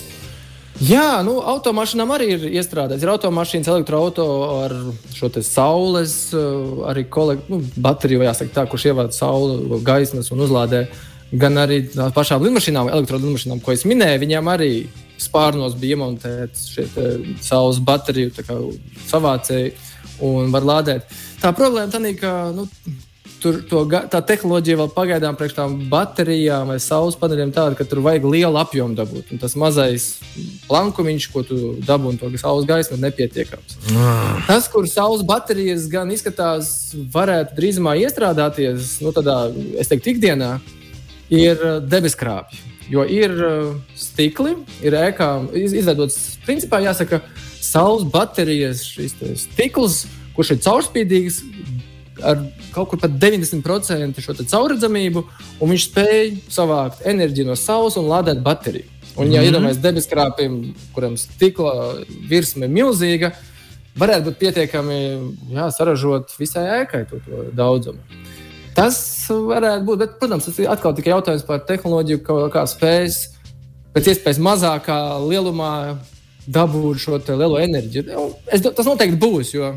Jā, 0.78 1.24
nu, 1.26 1.40
automašīnām 1.42 2.12
arī 2.14 2.28
ir 2.36 2.44
iestrādāts. 2.60 3.02
Ir 3.02 3.10
automašīnas, 3.10 3.70
elektroautorāta 3.74 4.68
ar 4.68 4.76
šo 5.18 5.32
saules, 5.42 6.16
uh, 6.38 6.86
arī 6.92 7.08
kolek, 7.10 7.48
nu, 7.52 7.64
bateriju, 7.82 8.22
jāsaka, 8.28 8.54
tā, 8.60 8.68
kurš 8.70 8.92
ievāc 8.92 9.18
saules, 9.18 9.82
gaismas 9.86 10.32
un 10.32 10.46
uzlādē. 10.46 10.86
Gan 11.28 11.60
arī 11.60 11.82
pašām 12.16 12.46
lidmašīnām, 12.46 12.88
elektromašīnām, 12.94 13.60
ko 13.60 13.74
es 13.74 13.84
minēju, 13.90 14.22
viņām 14.22 14.48
arī 14.54 14.72
spārnos 15.22 15.76
bija 15.80 15.98
iemontēts 15.98 16.70
šie 16.74 16.88
saules 17.44 17.82
bateriju 17.84 18.34
savācēji 19.08 19.74
un 20.26 20.54
var 20.54 20.66
lādēt. 20.66 21.12
Tā 21.42 21.52
problēma 21.56 21.92
tā, 21.94 22.02
ka 22.18 22.32
nu, 22.56 22.66
tur 23.42 23.60
to, 23.70 23.84
tā 24.12 24.22
tehnoloģija 24.26 24.80
vēl 24.80 24.90
pagaidām 24.96 25.38
priekš 25.38 25.56
tām 25.58 25.76
baterijām 25.92 26.72
vai 26.72 26.78
saules 26.82 27.18
paneļiem 27.20 27.54
tāda, 27.56 27.78
ka 27.78 27.86
tur 27.88 28.02
vajag 28.06 28.26
lielu 28.26 28.60
apjomu 28.60 28.98
dabūt. 28.98 29.34
Un 29.34 29.42
tas 29.42 29.56
mazais 29.60 30.08
plankumiņš, 30.70 31.28
ko 31.34 31.44
tu 31.48 31.60
dabū 31.86 32.16
no 32.16 32.22
to 32.22 32.32
saules 32.42 32.68
gaismu, 32.70 32.98
ir 32.98 33.06
nepietiekams. 33.06 33.78
Mm. 33.92 34.46
Tas, 34.50 34.70
kur 34.74 34.90
saules 34.90 35.26
baterijas 35.28 35.88
gan 35.92 36.12
izskatās, 36.14 36.94
varētu 37.14 37.58
drīzumā 37.60 37.98
iestrādāties, 38.04 38.98
nu, 39.06 39.14
tādā, 39.16 39.44
es 39.78 39.92
teiktu, 39.92 40.16
ikdienā, 40.16 40.58
ir 41.34 41.62
debeskrāpji. 41.86 42.67
Jo 42.92 43.04
ir 43.04 43.34
uh, 43.36 43.74
stikli, 44.00 44.54
ir 44.86 44.96
ēkām 44.96 45.50
izveidots, 45.58 46.38
principā 46.46 46.80
jāsaka, 46.86 47.20
saules 47.60 48.06
baterijas, 48.08 48.86
šis 48.88 49.18
stikls 49.42 50.06
kurš 50.38 50.54
ir 50.54 50.62
caurspīdīgs, 50.62 51.40
ar 52.26 52.42
kaut 52.74 52.92
kur 52.92 53.02
pat 53.02 53.18
90% 53.22 54.22
šo 54.22 54.36
caurredzamību, 54.38 55.24
un 55.58 55.74
viņš 55.74 55.88
spēj 55.90 56.32
savākt 56.54 57.04
enerģiju 57.10 57.50
no 57.50 57.58
saules 57.58 57.98
un 58.00 58.10
lādēt 58.12 58.44
bateriju. 58.46 58.86
Un, 59.18 59.32
ja 59.34 59.42
mm. 59.42 59.50
iedomājamies 59.50 59.82
debeskrāpim, 59.82 60.58
kuram 60.94 61.16
stikla 61.18 62.04
virsma 62.30 62.68
ir 62.68 62.74
milzīga, 62.74 63.32
varētu 63.98 64.30
būt 64.30 64.42
pietiekami 64.44 65.00
jā, 65.56 65.70
saražot 65.74 66.36
visai 66.38 66.68
ēkai 66.84 67.08
to, 67.10 67.22
to 67.26 67.48
daudzumu. 67.58 68.27
Tas 68.78 68.98
varētu 69.34 69.88
būt, 69.88 70.02
bet, 70.04 70.18
protams, 70.22 70.46
tas 70.46 70.60
ir 70.62 70.70
atkal 70.70 70.94
tikai 70.98 71.16
jautājums 71.16 71.46
par 71.48 71.64
tehnoloģiju, 71.66 72.22
kā, 72.26 72.38
kā 72.54 72.66
spējas 72.70 73.24
pēc 73.96 74.12
iespējas 74.14 74.42
mazākā 74.46 74.98
lielumā 75.26 75.72
dabūt 76.48 77.02
šo 77.02 77.18
lielo 77.34 77.58
enerģiju. 77.60 78.28
Es, 78.54 78.62
tas 78.62 78.86
noteikti 78.86 79.18
būs, 79.20 79.56
jo 79.58 79.72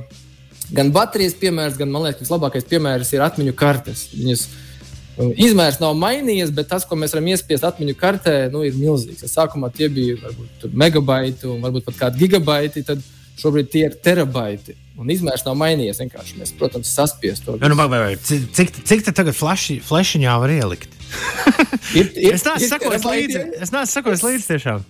gan 0.77 0.93
baterijas 0.95 1.39
piemērs, 1.41 1.79
gan 1.81 1.91
man 1.91 2.05
liekas, 2.07 2.31
labākais 2.31 2.69
piemērs 2.69 3.15
ir 3.17 3.25
atmiņu 3.25 3.57
kartes. 3.59 4.05
Viņas, 4.13 4.45
uh, 4.45 4.71
Izmērs 5.19 5.81
nav 5.83 5.97
mainījies, 5.99 6.53
bet 6.55 6.71
tas, 6.71 6.85
ko 6.87 6.97
mēs 6.97 7.13
varam 7.15 7.29
iespiest 7.33 7.65
atmiņu 7.67 7.97
kartē, 7.99 8.35
nu, 8.53 8.63
ir 8.65 8.77
milzīgs. 8.79 9.25
Ja 9.25 9.31
sākumā 9.31 9.69
tie 9.75 9.91
bija 9.93 10.17
varbūt 10.23 10.71
megabaiti 10.73 11.49
un 11.51 11.61
varbūt 11.65 11.89
pat 11.89 11.99
kādi 12.05 12.23
gigabaiti. 12.25 12.85
Tad 12.87 13.03
šobrīd 13.41 13.73
tie 13.73 13.87
ir 13.89 13.97
terabaiti. 14.05 14.77
Un 15.01 15.09
izmērs 15.13 15.47
nav 15.47 15.57
mainījies. 15.57 16.01
Vienkārši 16.03 16.39
mēs, 16.41 16.55
protams, 16.61 16.93
saspiest 16.93 17.47
to. 17.47 17.57
Nu, 17.61 17.77
vai, 17.79 17.89
vai, 17.89 18.15
cik, 18.21 18.83
cik 18.85 19.05
tā 19.07 19.15
tagad 19.17 19.37
flashiņā 19.37 20.39
var 20.43 20.53
ielikt? 20.53 20.97
ir, 21.99 22.11
ir, 22.15 22.35
es 22.37 22.45
neesmu 22.47 22.69
sakojis 22.69 23.07
līdzi. 23.09 23.45
Es 23.65 23.73
neesmu 23.73 23.95
sakojis 23.95 24.25
līdzi 24.27 24.51
tiešām. 24.53 24.89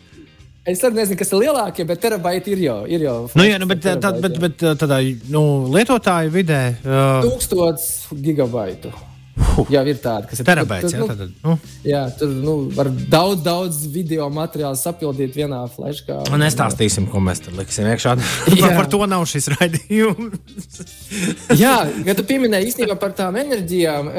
Es 0.69 0.83
arī 0.85 0.99
nezinu, 0.99 1.17
kas 1.23 1.31
ir 1.33 1.41
lielākie, 1.41 1.87
bet 1.89 2.03
terabaiti 2.03 2.53
ir 2.53 2.65
jau. 2.67 2.81
Ir 2.91 3.07
jau 3.07 3.15
nu, 3.33 3.47
jā, 3.47 3.61
nu, 3.63 3.69
bet, 3.71 3.87
tā, 3.87 4.11
bet, 4.21 4.37
bet 4.43 4.67
tādā 4.83 4.99
nu, 5.33 5.45
lietotāju 5.73 6.35
vidē. 6.35 6.61
Uh... 6.85 7.23
Tūkstots 7.25 8.11
gigabaitu. 8.21 8.93
Huh. 9.41 9.65
Jā, 9.73 9.81
ir 9.89 9.99
tāda, 10.03 10.29
kas 10.29 10.43
ir 10.43 10.47
terabaits. 10.47 10.93
Jā, 10.93 11.07
tad, 11.09 11.21
nu. 11.43 11.55
jā, 11.87 12.01
tur 12.19 12.33
nu, 12.35 12.55
var 12.77 12.91
daudz, 12.93 13.41
daudz 13.45 13.81
video 13.91 14.29
materiālu 14.33 14.79
sapildīt 14.79 15.37
vienā 15.39 15.63
flashkā. 15.73 16.19
Un 16.31 16.45
nestāstīsim, 16.45 17.09
ko 17.11 17.23
mēs 17.25 17.43
tur 17.45 17.57
liksim 17.59 17.89
iekšā. 17.91 18.15
par 18.79 18.91
to 18.93 19.01
nav 19.11 19.25
šis 19.31 19.51
raidījums. 19.55 20.79
jā, 21.63 21.75
kad 22.07 22.21
tu 22.21 22.27
pieminēji 22.29 22.73
īstenībā 22.73 22.99
par 23.01 23.17
tām 23.17 23.39
enerģijām, 23.41 24.13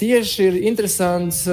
tieši 0.00 0.48
ir 0.48 0.58
interesants 0.72 1.44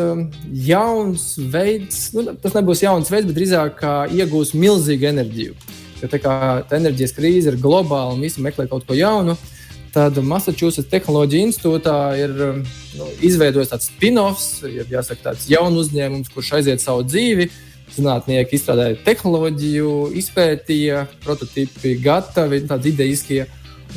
jauns 0.70 1.30
veids, 1.52 2.10
nu, 2.18 2.30
tas 2.40 2.58
nebūs 2.58 2.86
jauns 2.86 3.12
veids, 3.12 3.30
bet 3.30 3.38
drīzāk 3.38 3.86
iegūs 4.20 4.56
milzīgu 4.58 5.10
enerģiju. 5.14 5.58
Jo 6.00 6.08
tā 6.08 6.22
kā 6.24 6.34
tā 6.70 6.78
enerģijas 6.78 7.12
krīze 7.18 7.52
ir 7.52 7.58
globāla 7.60 8.14
un 8.14 8.22
visi 8.24 8.44
meklē 8.44 8.70
kaut 8.72 8.86
ko 8.88 8.96
jaunu. 8.96 9.34
Uh, 9.36 9.56
Tad 9.94 10.20
Massachusetts 10.22 10.90
Tehnoloģija 10.92 11.48
institūtā 11.48 11.96
ir 12.20 12.34
um, 12.46 12.60
nu, 13.00 13.08
izveidojis 13.26 13.72
tāds 13.72 13.90
spin-offs, 13.90 14.62
ja 14.70 14.86
jāsaka, 14.86 15.32
tāds 15.32 15.48
jauns 15.50 15.80
uzņēmums, 15.86 16.30
kurš 16.34 16.52
aiziet 16.60 16.84
savu 16.84 17.06
dzīvi. 17.08 17.50
Zinātnieki 17.90 18.54
izstrādāja 18.54 19.00
tehnoloģiju, 19.02 19.94
izpētīja, 20.22 21.08
prototypi 21.24 21.96
gatavi, 22.04 22.62
tādi 22.70 22.94
ideiskie. 22.94 23.40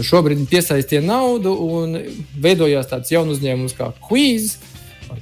Šobrīd 0.00 0.40
viņi 0.40 0.48
piesaistīja 0.48 1.02
naudu 1.04 1.52
un 1.52 1.98
veidojās 2.40 2.88
tāds 2.88 3.12
jauns 3.12 3.36
uzņēmums 3.36 3.76
kā 3.76 3.90
Quiz, 4.06 4.54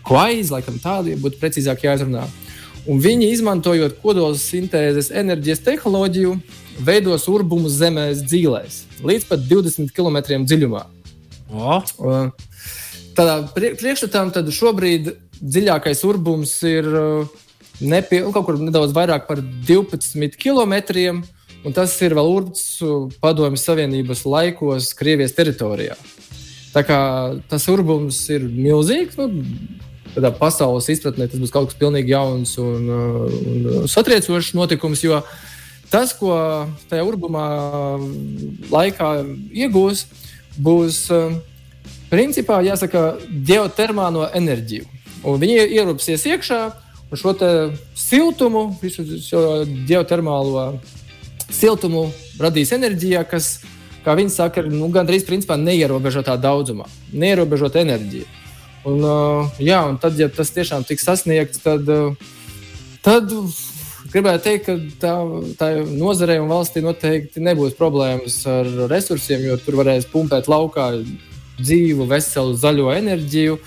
Quiz, 0.06 0.52
laikam 0.54 0.78
tādi 0.78 1.16
būtu 1.18 1.40
precīzāk 1.40 1.82
jāizrunā. 1.88 2.28
Un 2.88 3.02
viņi 3.02 3.32
izmantojot 3.34 3.98
kodola 4.00 4.38
sintēzes 4.38 5.10
enerģijas 5.10 5.64
tehnoloģiju, 5.66 6.36
veidos 6.78 7.26
urbumus 7.30 7.78
zemēs 7.80 8.22
dzīvēs 8.26 8.78
līdz 9.06 9.26
pat 9.28 9.44
20 9.48 9.92
km 9.96 10.20
dziļumā. 10.44 10.84
Oh. 11.50 11.82
Tādā 13.16 13.40
priekšstatā 13.54 14.24
šobrīd 14.54 15.12
dziļākais 15.40 16.04
urbums 16.06 16.52
ir 16.68 16.86
nepie, 17.80 18.22
kaut 18.30 18.46
kur 18.46 18.60
nedaudz 18.60 18.94
vairāk 18.96 19.26
par 19.28 19.42
12 19.42 20.38
km. 20.40 21.20
Un 21.60 21.74
tas 21.76 21.92
ir 22.00 22.14
vēl 22.16 22.28
urbs 22.32 22.62
Padomju 23.20 23.60
Savienības 23.60 24.24
laikos, 24.24 24.94
Krievijas 24.96 25.34
teritorijā. 25.36 25.98
Tā 26.72 26.84
kā 26.86 27.00
tas 27.50 27.66
urbums 27.68 28.16
ir 28.32 28.46
milzīgs, 28.46 29.18
nu, 29.18 29.42
tādā 30.14 30.30
pasaules 30.32 30.88
izpratnē 30.88 31.26
tas 31.28 31.42
būs 31.42 31.52
kaut 31.52 31.68
kas 31.68 31.76
pilnīgi 31.80 32.14
jauns 32.14 32.54
un, 32.62 32.88
un 32.88 33.90
satriecošs 33.90 34.54
notikums. 34.56 35.02
Jo 35.04 35.18
uh, 35.18 35.34
Tas, 35.90 36.12
ko 36.14 36.34
tajā 36.90 37.02
urbumā 37.02 37.46
laikā 38.70 39.08
iegūs, 39.50 40.04
būs 40.62 41.00
principā 42.10 42.60
jāsaka 42.62 43.16
geotermālo 43.46 44.28
enerģiju. 44.38 44.86
Un 45.26 45.40
viņi 45.42 45.66
ierūpsies 45.80 46.26
iekšā 46.30 46.60
un 47.10 47.18
šo 47.18 47.34
siltumu, 47.98 48.68
visu 48.82 49.04
šo 49.18 49.64
geotermālo 49.88 50.78
siltumu 51.50 52.06
radīs 52.40 52.70
enerģijā, 52.76 53.24
kas, 53.26 53.58
kā 54.04 54.14
viņi 54.14 54.30
saka, 54.30 54.62
ir 54.62 54.70
nu, 54.70 54.88
gandrīz 54.94 55.26
neierobežotā 55.26 56.38
daudzumā, 56.38 56.86
neierobežota 57.12 57.82
enerģija. 57.82 58.30
Un, 58.86 59.02
uh, 59.04 59.50
jā, 59.60 59.82
un 59.90 59.98
tad, 60.00 60.16
ja 60.16 60.30
tas 60.32 60.54
tiešām 60.54 60.86
tiks 60.88 61.04
sasniegts, 61.04 61.60
tad, 61.60 61.84
tad 63.02 63.34
gribētu 64.12 64.44
teikt, 64.44 64.66
ka 64.66 64.76
tā, 65.02 65.14
tā 65.60 65.68
nozarei 65.86 66.40
un 66.42 66.50
valstī 66.50 66.82
noteikti 66.84 67.42
nebūs 67.44 67.76
problēmas 67.78 68.40
ar 68.50 68.68
resursiem, 68.90 69.44
jo 69.46 69.58
tur 69.60 69.80
varēs 69.80 70.08
pumpēt 70.10 70.48
laukā 70.50 70.92
dzīvu, 71.60 72.06
veselu, 72.10 72.56
zaļo 72.56 72.88
enerģiju, 72.96 73.58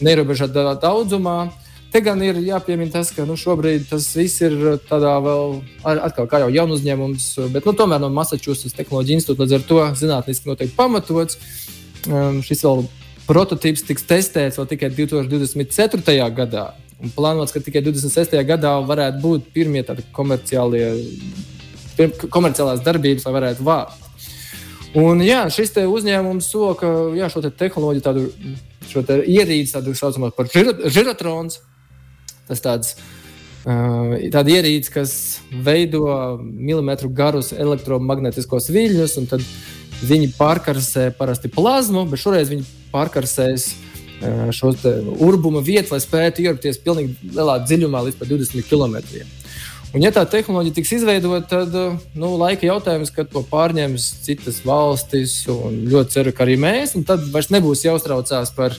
neierobežotā 0.00 0.74
daudzumā. 0.80 1.50
Te 1.90 1.98
gan 2.06 2.20
ir 2.22 2.38
jāpiemina 2.46 2.92
tas, 2.94 3.08
ka 3.10 3.24
nu, 3.26 3.34
šobrīd 3.34 3.88
tas 3.90 4.04
viss 4.14 4.38
ir 4.46 4.54
tādā 4.86 5.16
vēl, 5.24 5.56
atkal, 5.82 6.28
kā 6.30 6.38
jau 6.44 6.50
jaunu 6.54 6.76
uzņēmums, 6.78 7.26
bet 7.50 7.66
nu, 7.66 7.74
tomēr 7.74 7.98
no 8.02 8.12
Massachusetts 8.14 8.76
Tehnoloģija 8.78 9.18
institūta 9.18 9.42
līdz 9.42 9.56
ar 9.56 9.64
to 9.66 9.80
zinātniski 9.98 10.52
noteikti 10.52 10.78
pamatots. 10.78 11.40
Um, 12.06 12.38
šis 12.46 12.62
vēl 12.64 12.86
prototyps 13.26 13.82
tiks 13.88 14.06
testēts 14.06 14.60
vēl 14.60 14.70
tikai 14.70 14.92
2024. 14.94 16.30
gadā. 16.38 16.70
Un 17.00 17.12
plānots, 17.14 17.52
ka 17.54 17.62
tikai 17.64 17.82
26. 17.86 18.36
gadā 18.48 18.74
varētu 18.84 19.22
būt 19.22 19.46
pirmie 19.54 19.84
komerciālie, 20.16 20.90
komerciālās 22.28 22.82
darbības, 22.84 23.24
lai 23.26 23.36
varētu 23.38 23.66
vākt. 23.66 24.08
Un, 25.00 25.22
jā, 25.22 25.44
šis 25.54 25.76
uzņēmums 25.86 26.50
soka 26.50 26.88
jā, 27.16 27.30
šo 27.30 27.44
te 27.44 27.52
tehnoloģiju, 27.62 28.04
tādu 28.04 28.26
te 29.06 29.20
ierīci, 29.22 29.76
tādu 29.76 29.94
saucamo 29.94 30.32
par 30.34 30.50
žirotrons. 30.50 31.60
Tas 32.50 32.62
tāds 32.64 32.96
Uh, 33.60 34.14
tāda 34.32 34.54
ierīce, 34.54 34.88
kas 34.88 35.10
veido 35.52 36.06
milimetru 36.40 37.10
garus 37.12 37.50
elektromagnētiskos 37.52 38.70
viļņus, 38.72 39.16
un 39.20 39.26
tad 39.28 39.44
viņi 40.00 40.30
pārkarsē 40.38 41.10
parasti 41.18 41.50
plazmu, 41.52 42.06
bet 42.08 42.22
šoreiz 42.22 42.48
viņi 42.48 42.64
pārkarsēs 42.88 43.66
šo 44.54 44.72
urbuma 45.20 45.62
vietu, 45.64 45.94
lai 45.94 46.00
spētu 46.02 46.44
ierasties 46.44 46.80
pilnīgi 46.84 47.32
lielā 47.36 47.60
dziļumā, 47.64 48.02
līdz 48.06 48.24
20 48.24 48.68
km. 48.68 48.98
Un, 49.90 50.04
ja 50.04 50.12
tā 50.14 50.22
tehnoloģija 50.28 50.76
tiks 50.76 50.92
izveidota, 51.00 51.64
tad 51.66 51.74
nu, 52.14 52.34
laika 52.38 52.68
jautājums, 52.68 53.10
kad 53.10 53.30
to 53.32 53.42
pārņems 53.50 54.04
citas 54.22 54.60
valstis, 54.62 55.40
un 55.50 55.80
ļoti 55.90 56.14
ceru, 56.14 56.34
ka 56.36 56.44
arī 56.44 56.54
mēs, 56.62 56.94
tad 57.08 57.24
vairs 57.34 57.50
nebūs 57.50 57.82
jāuztraucās 57.88 58.54
par 58.54 58.76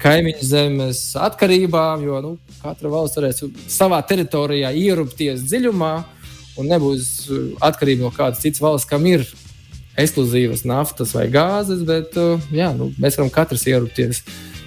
kaimiņu 0.00 0.48
zemes 0.48 1.04
atkarībām, 1.20 2.02
jo 2.08 2.22
nu, 2.24 2.32
katra 2.64 2.90
valsts 2.90 3.20
varēs 3.20 3.44
savā 3.70 4.00
teritorijā 4.08 4.72
ierupties 4.74 5.44
dziļumā 5.46 5.92
un 6.58 6.72
nebūs 6.72 7.06
atkarība 7.62 8.08
no 8.08 8.10
kādas 8.14 8.42
citas 8.42 8.64
valsts, 8.64 8.88
kam 8.90 9.06
ir 9.06 9.22
ekskluzīvas 10.00 10.64
naftas 10.66 11.14
vai 11.14 11.28
gāzes, 11.30 11.84
bet 11.86 12.16
jā, 12.50 12.72
nu, 12.74 12.90
mēs 12.98 13.20
varam 13.20 13.30
katrs 13.34 13.68
ierupties 13.70 14.24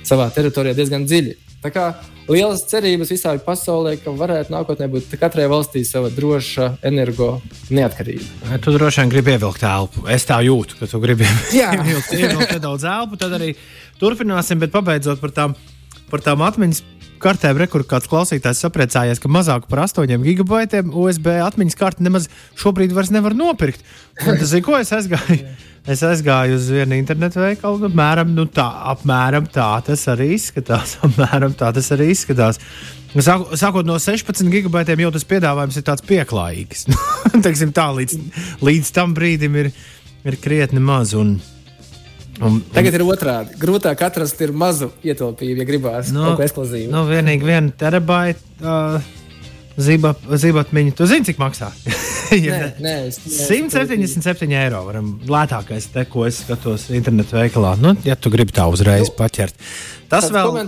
savā 0.08 0.30
teritorijā 0.34 0.76
diezgan 0.78 1.08
dziļi. 1.08 1.36
Tā 1.64 1.72
kā 1.72 1.84
lielas 2.28 2.66
cerības 2.68 3.12
visā 3.14 3.34
pasaulē, 3.44 3.96
ka 4.04 4.12
varētu 4.20 4.52
nākotnē 4.52 4.90
būt 4.92 5.14
katrai 5.20 5.46
valstī 5.52 5.86
sava 5.88 6.10
droša 6.12 6.74
energo 6.84 7.38
neatkarība. 7.72 8.58
Tu 8.64 8.74
droši 8.76 9.04
vien 9.04 9.14
gribi 9.14 9.36
ievilkt 9.38 9.64
elpu. 9.68 10.04
Es 10.12 10.28
tā 10.28 10.42
jūtu, 10.44 10.80
ka 10.82 10.90
tu 10.92 11.00
gribi 11.04 11.28
ievilkt, 11.56 12.12
ievilkt 12.18 12.58
nedaudz 12.58 12.84
elpu. 12.84 13.20
Tad 13.22 13.38
arī 13.40 13.54
turpināsim, 14.02 14.60
bet 14.60 14.76
pabeidzot 14.76 15.24
par 15.24 15.32
tām, 15.36 15.56
par 16.12 16.26
tām 16.26 16.44
atmiņas 16.44 16.84
kartēm, 17.24 17.56
re, 17.60 17.70
kur 17.72 17.86
kāds 17.88 18.10
klausītājs 18.12 18.66
sapriecājies, 18.66 19.22
ka 19.24 19.32
mazāk 19.32 19.70
par 19.72 19.86
8 19.86 20.20
gigabaitiem 20.26 20.92
USB 20.92 21.32
atmiņas 21.46 21.80
karti 21.80 22.04
nemaz 22.04 22.28
šobrīd 22.60 22.92
vairs 22.96 23.14
nevar 23.16 23.36
nopirkt. 23.38 23.86
Un 24.28 24.36
tas 24.40 24.52
ir 24.52 24.66
ko 24.66 24.76
es 24.80 24.92
aizgāju. 24.96 25.46
Es 25.84 26.00
aizgāju 26.08 26.56
uz 26.56 26.70
vienu 26.72 26.96
internetu 26.96 27.42
veikalu, 27.44 27.90
apmēram, 27.90 28.30
nu, 28.32 28.46
tā, 28.48 28.66
apmēram 28.94 29.50
tā 29.52 29.68
tas 29.84 30.06
arī 30.12 30.30
izskatās. 30.38 30.96
Apmēram 31.06 31.56
tā 31.60 31.74
tas 31.76 31.90
arī 31.92 32.08
izskatās. 32.14 32.62
Sāk, 33.14 33.50
sākot 33.60 33.86
no 33.86 33.98
16 34.02 34.48
gigabaitiem, 34.50 35.04
jau 35.04 35.12
tas 35.14 35.28
piedāvājums 35.28 35.76
ir 35.78 35.86
tāds 35.86 36.06
pieklājīgs. 36.08 36.88
Teiksim, 37.46 37.74
tā, 37.76 37.90
līdz, 38.00 38.16
līdz 38.64 38.94
tam 38.96 39.12
brīdim 39.18 39.60
ir, 39.60 39.74
ir 40.24 40.40
krietni 40.44 40.84
maz. 40.84 41.18
Un, 41.20 41.40
Un, 42.42 42.56
un, 42.56 42.56
Tagad 42.74 42.96
ir 42.98 43.04
otrādi. 43.06 43.54
Grūtāk 43.62 44.00
atrast 44.08 44.40
mazu 44.58 44.88
ietilpību, 45.06 45.60
ja 45.62 45.68
gribās 45.70 46.10
nu, 46.10 46.24
kaut 46.26 46.40
ko 46.40 46.46
ekskluzīvu. 46.48 46.90
Nu, 46.90 47.04
vienīgi 47.06 47.46
viena 47.46 47.70
terabaita 47.78 48.74
uh, 48.98 49.12
Zibatmiņa. 49.78 50.96
Tu 50.98 51.12
zini, 51.12 51.30
cik 51.30 51.38
maksā? 51.42 51.70
ja 52.46 52.60
nē, 52.60 52.70
nē, 52.84 52.96
es, 53.10 53.20
nē, 53.26 53.48
177 53.70 54.56
eiro. 54.60 54.84
Varam, 54.88 55.14
lētākais, 55.30 55.90
te, 55.94 56.06
ko 56.10 56.28
es 56.30 56.44
skatos 56.44 56.90
internetu 56.94 57.38
veikalā. 57.40 57.76
Nu, 57.82 57.96
ja 58.08 58.18
tu 58.20 58.32
gribi 58.34 58.56
tā 58.56 58.68
uzreiz 58.72 59.10
nu, 59.10 59.18
paķert. 59.20 59.60
Tas 60.12 60.32
vēl. 60.34 60.64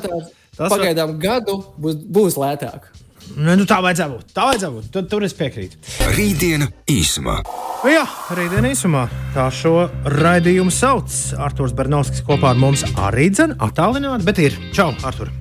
Tas 0.55 0.71
pagaidām 0.71 1.15
vēl... 1.15 1.23
gadu 1.25 1.57
būs, 1.81 1.97
būs 2.15 2.39
lētāk. 2.39 2.91
Nu, 3.33 3.55
nu, 3.57 3.65
tā 3.67 3.79
vajadzētu 3.81 4.13
būt. 4.13 4.33
Tā 4.35 4.43
vajadzētu 4.51 4.75
būt. 4.77 4.89
Tur, 4.93 5.05
tur 5.09 5.25
es 5.25 5.33
piekrītu. 5.35 5.79
Rītdiena 6.13 6.67
īsumā. 6.91 7.39
Nu, 7.81 7.89
jā, 7.91 8.03
rītdiena 8.37 8.69
īsumā. 8.71 9.07
Tā 9.35 9.47
šo 9.53 9.87
raidījumu 10.13 10.73
sauc 10.73 11.11
Arthurs 11.41 11.73
Bernovskis 11.75 12.23
kopā 12.27 12.53
ar 12.53 12.61
mums 12.61 12.85
arī 12.93 13.31
dzene, 13.33 13.57
attālināti, 13.65 14.27
bet 14.27 14.43
ir. 14.45 14.59
Čau, 14.75 14.91
Artur! 15.07 15.33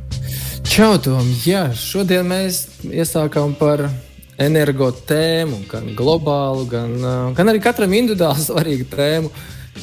Čau, 0.65 0.97
Tom! 1.05 1.29
Jā, 1.45 1.69
šodien 1.77 2.27
mēs 2.33 2.65
iesākām 2.89 3.53
par 3.61 3.85
energo 4.41 4.91
tēmu, 5.09 5.65
gan 5.71 5.91
globālu, 5.97 6.67
gan, 6.71 6.95
gan 7.37 7.53
arī 7.53 7.63
katram 7.63 7.95
individuāli 7.97 8.47
svarīgu 8.49 8.89
tēmu. 8.95 9.33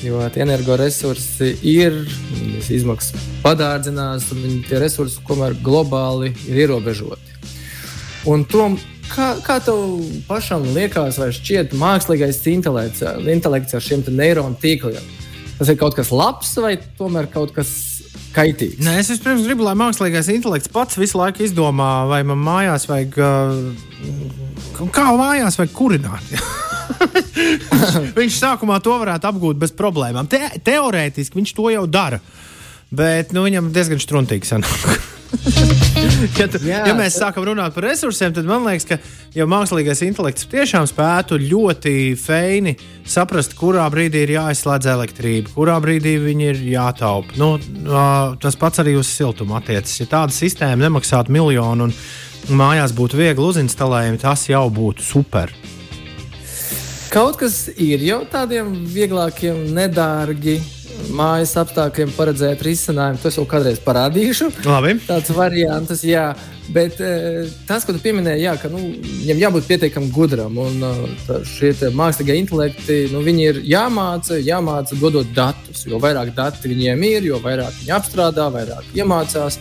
Jo 0.01 0.21
tie 0.31 0.45
energoresursi 0.45 1.49
ir, 1.67 1.97
viņas 2.31 2.69
izmaksas 2.77 3.25
padārdzinās, 3.43 4.29
un 4.31 4.61
tie 4.63 4.79
resursi, 4.79 5.19
tomēr 5.27 5.57
globāli 5.61 6.31
ir 6.47 6.61
ierobežoti. 6.63 7.35
Un 8.31 8.45
tom, 8.47 8.77
kā, 9.11 9.33
kā 9.43 9.59
tev 9.65 9.99
pašam 10.29 10.63
liekas, 10.71 11.19
vai 11.19 11.29
šķiet 11.35 11.75
mākslīgais 11.77 12.39
intelekts, 12.53 13.03
intelekts 13.35 13.75
ar 13.75 13.83
šiem 13.83 14.05
neironu 14.15 14.55
tīkliem? 14.63 15.20
Tas 15.61 15.69
ir 15.69 15.77
kaut 15.77 15.93
kas 15.93 16.09
labs 16.09 16.55
vai 16.57 16.71
tomēr 16.97 17.27
kaut 17.29 17.51
kas 17.53 17.69
kaitīgs? 18.33 18.79
Nē, 18.81 18.95
es 18.97 19.11
vispirms 19.11 19.43
gribu, 19.45 19.61
lai 19.67 19.75
mākslīgais 19.77 20.31
intelekts 20.33 20.71
pats 20.73 20.97
visu 20.97 21.19
laiku 21.19 21.43
izdomā, 21.45 22.07
vai 22.09 22.23
man 22.25 22.41
mājās 22.41 22.87
vajag, 22.89 23.19
kā 24.95 25.03
mājās 25.19 25.59
vajag 25.61 25.75
kurināt. 25.77 26.33
viņš 28.17 28.39
sākumā 28.39 28.79
to 28.81 28.97
varētu 29.03 29.29
apgūt 29.29 29.61
bez 29.61 29.75
problēmām. 29.77 30.25
Te, 30.33 30.41
teorētiski 30.65 31.37
viņš 31.37 31.53
to 31.59 31.69
jau 31.75 31.85
dara, 31.85 32.17
bet 32.91 33.33
nu, 33.35 33.45
viņam 33.47 33.71
diezgan 33.75 34.01
struntīgi 34.03 34.49
sanāk. 34.49 35.09
ja, 36.39 36.47
tu, 36.51 36.59
Jā, 36.65 36.81
ja 36.89 36.95
mēs 36.95 37.15
sākam 37.19 37.45
runāt 37.47 37.75
par 37.75 37.85
resursiem, 37.87 38.33
tad 38.35 38.47
man 38.47 38.65
liekas, 38.67 38.87
ka 38.89 38.97
jau 39.35 39.47
mākslīgais 39.49 40.03
intelekts 40.05 40.47
tiešām 40.51 40.87
spētu 40.89 41.39
ļoti 41.41 41.93
feini 42.19 42.75
saprast, 43.07 43.55
kurā 43.59 43.85
brīdī 43.93 44.25
ir 44.25 44.35
jāizslēdz 44.35 44.89
elektrība, 44.91 45.53
kurā 45.55 45.77
brīdī 45.83 46.17
viņi 46.21 46.49
ir 46.51 46.63
jātaupa. 46.73 47.37
Nu, 47.39 47.53
tas 48.43 48.59
pats 48.59 48.83
arī 48.83 48.97
uz 48.99 49.09
siltumu 49.11 49.55
attiecas. 49.59 49.95
Ja 50.01 50.09
tāda 50.11 50.35
sistēma 50.35 50.83
nemaksātu 50.83 51.33
miljonu 51.33 51.89
un 51.89 51.95
mājās 52.57 52.95
būtu 52.97 53.19
viegli 53.19 53.47
uzinstalējami, 53.47 54.21
tas 54.21 54.47
jau 54.49 54.65
būtu 54.73 55.05
super. 55.05 55.53
Kaut 57.11 57.41
kas 57.41 57.65
ir 57.75 58.03
jau 58.07 58.21
tādiem 58.31 58.69
vieglākiem, 58.87 59.65
nedārgi 59.75 60.61
mājas 61.15 61.53
apstākļiem 61.61 62.13
paredzēt 62.15 62.63
risinājumu. 62.65 63.19
To 63.21 63.29
es 63.31 63.37
vēl 63.39 63.47
kādreiz 63.49 63.81
parādīšu. 63.83 64.49
Labi. 64.67 64.95
Tāds 65.07 65.33
variants, 65.35 66.03
jā. 66.05 66.31
Bet 66.71 67.01
e, 67.03 67.47
tas, 67.67 67.83
ko 67.83 67.95
tu 67.95 67.99
pieminēji, 68.03 68.45
jā, 68.45 68.53
ka 68.61 68.69
nu, 68.71 68.79
viņam 69.03 69.41
jābūt 69.41 69.67
pietiekami 69.67 70.11
gudram. 70.15 70.55
Un 70.61 70.85
e, 70.87 71.41
šie 71.49 71.73
mākslīgie 71.97 72.37
intelekti, 72.39 73.01
nu, 73.11 73.23
viņi 73.25 73.47
ir 73.49 73.61
jāmāca, 73.73 74.39
jāmāca 74.39 74.97
dodot 75.01 75.33
datus. 75.35 75.83
Jo 75.89 75.99
vairāk 76.03 76.33
dati 76.37 76.71
viņiem 76.71 77.05
ir, 77.09 77.29
jo 77.31 77.41
vairāk 77.43 77.75
viņi 77.81 77.95
apstrādā, 77.97 78.47
vairāk 78.53 78.95
iemācās. 78.95 79.59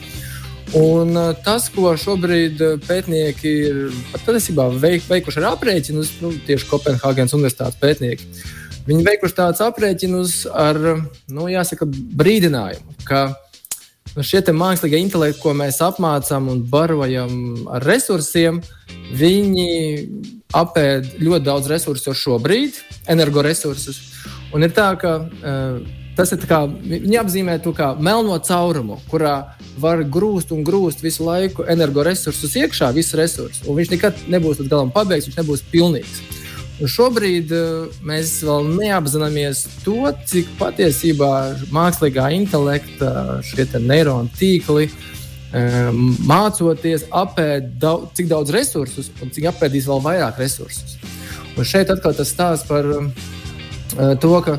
Un 0.78 1.16
e, 1.18 1.26
tas, 1.42 1.66
ko 1.74 1.96
šobrīd 1.98 2.62
pētnieki 2.86 3.56
ir 3.72 3.82
patiesībā 4.20 4.70
veik, 4.78 5.08
veikuši 5.10 5.42
ar 5.42 5.52
aprēķinus, 5.56 6.16
nu, 6.22 6.34
tieši 6.46 6.70
Kopenhāgenes 6.70 7.34
Universitātes 7.34 7.80
pētnieki, 7.80 8.30
Viņi 8.90 9.06
veikuši 9.06 9.36
tādus 9.36 9.62
aprēķinus 9.62 10.34
ar 10.50 10.78
nu, 11.30 11.44
jāsaka, 11.46 11.86
brīdinājumu, 11.86 12.96
ka 13.06 13.28
nu, 14.16 14.24
šie 14.26 14.42
mākslīgie 14.50 14.98
intelekti, 14.98 15.38
ko 15.44 15.54
mēs 15.54 15.78
apmācām 15.86 16.48
un 16.50 16.64
barojam 16.72 17.68
ar 17.70 17.86
resursiem, 17.86 18.58
viņi 19.14 19.68
apēd 20.58 21.20
ļoti 21.22 21.46
daudz 21.46 21.70
resursu 21.70 22.16
šobrīd, 22.18 22.82
energoresursus. 23.14 24.02
Un 24.50 24.66
ir 24.66 24.74
tā, 24.74 24.88
ka 24.98 25.14
uh, 25.22 25.78
tas 26.18 26.34
ir 26.34 26.42
kā, 26.50 26.64
viņi 26.66 27.20
apzīmē 27.22 27.60
to 27.62 27.70
kā 27.76 27.92
melno 28.02 28.40
caurumu, 28.42 28.98
kurā 29.12 29.54
var 29.80 30.02
grūst 30.02 30.50
un 30.56 30.66
grūst 30.66 31.06
visu 31.06 31.30
laiku 31.30 31.68
energoresursus 31.70 32.58
iekšā, 32.58 32.90
visu 32.96 33.22
resursu. 33.22 33.68
Un 33.70 33.78
viņš 33.78 33.94
nekad 33.94 34.26
nebūs 34.34 34.58
līdz 34.60 34.74
galam 34.74 34.90
pabeigts, 34.94 35.30
viņš 35.30 35.38
nebūs 35.44 35.66
pilnīgs. 35.70 36.39
Un 36.80 36.88
šobrīd 36.88 37.50
uh, 37.52 38.00
mēs 38.06 38.38
vēl 38.46 38.70
neapzināmies 38.78 39.66
to, 39.84 39.98
cik 40.30 40.48
patiesībā 40.60 41.32
mākslīgā 41.74 42.30
intelekta 42.36 43.40
šie 43.44 43.66
neironu 43.84 44.32
tīkli 44.38 44.88
um, 44.88 46.14
mācoties 46.28 47.04
apēd 47.12 47.74
daudz, 47.82 48.14
cik 48.16 48.30
daudz 48.32 48.54
resursus 48.56 49.12
un 49.20 49.32
cik 49.34 49.50
apēdīs 49.52 49.90
vēl 49.90 50.00
vairāk 50.08 50.40
resursus. 50.40 50.96
Un 51.58 51.68
šeit 51.68 51.92
atkal 51.92 52.16
tas 52.16 52.32
stāsta 52.32 52.70
par 52.70 52.88
to, 54.22 54.34
ka 54.46 54.56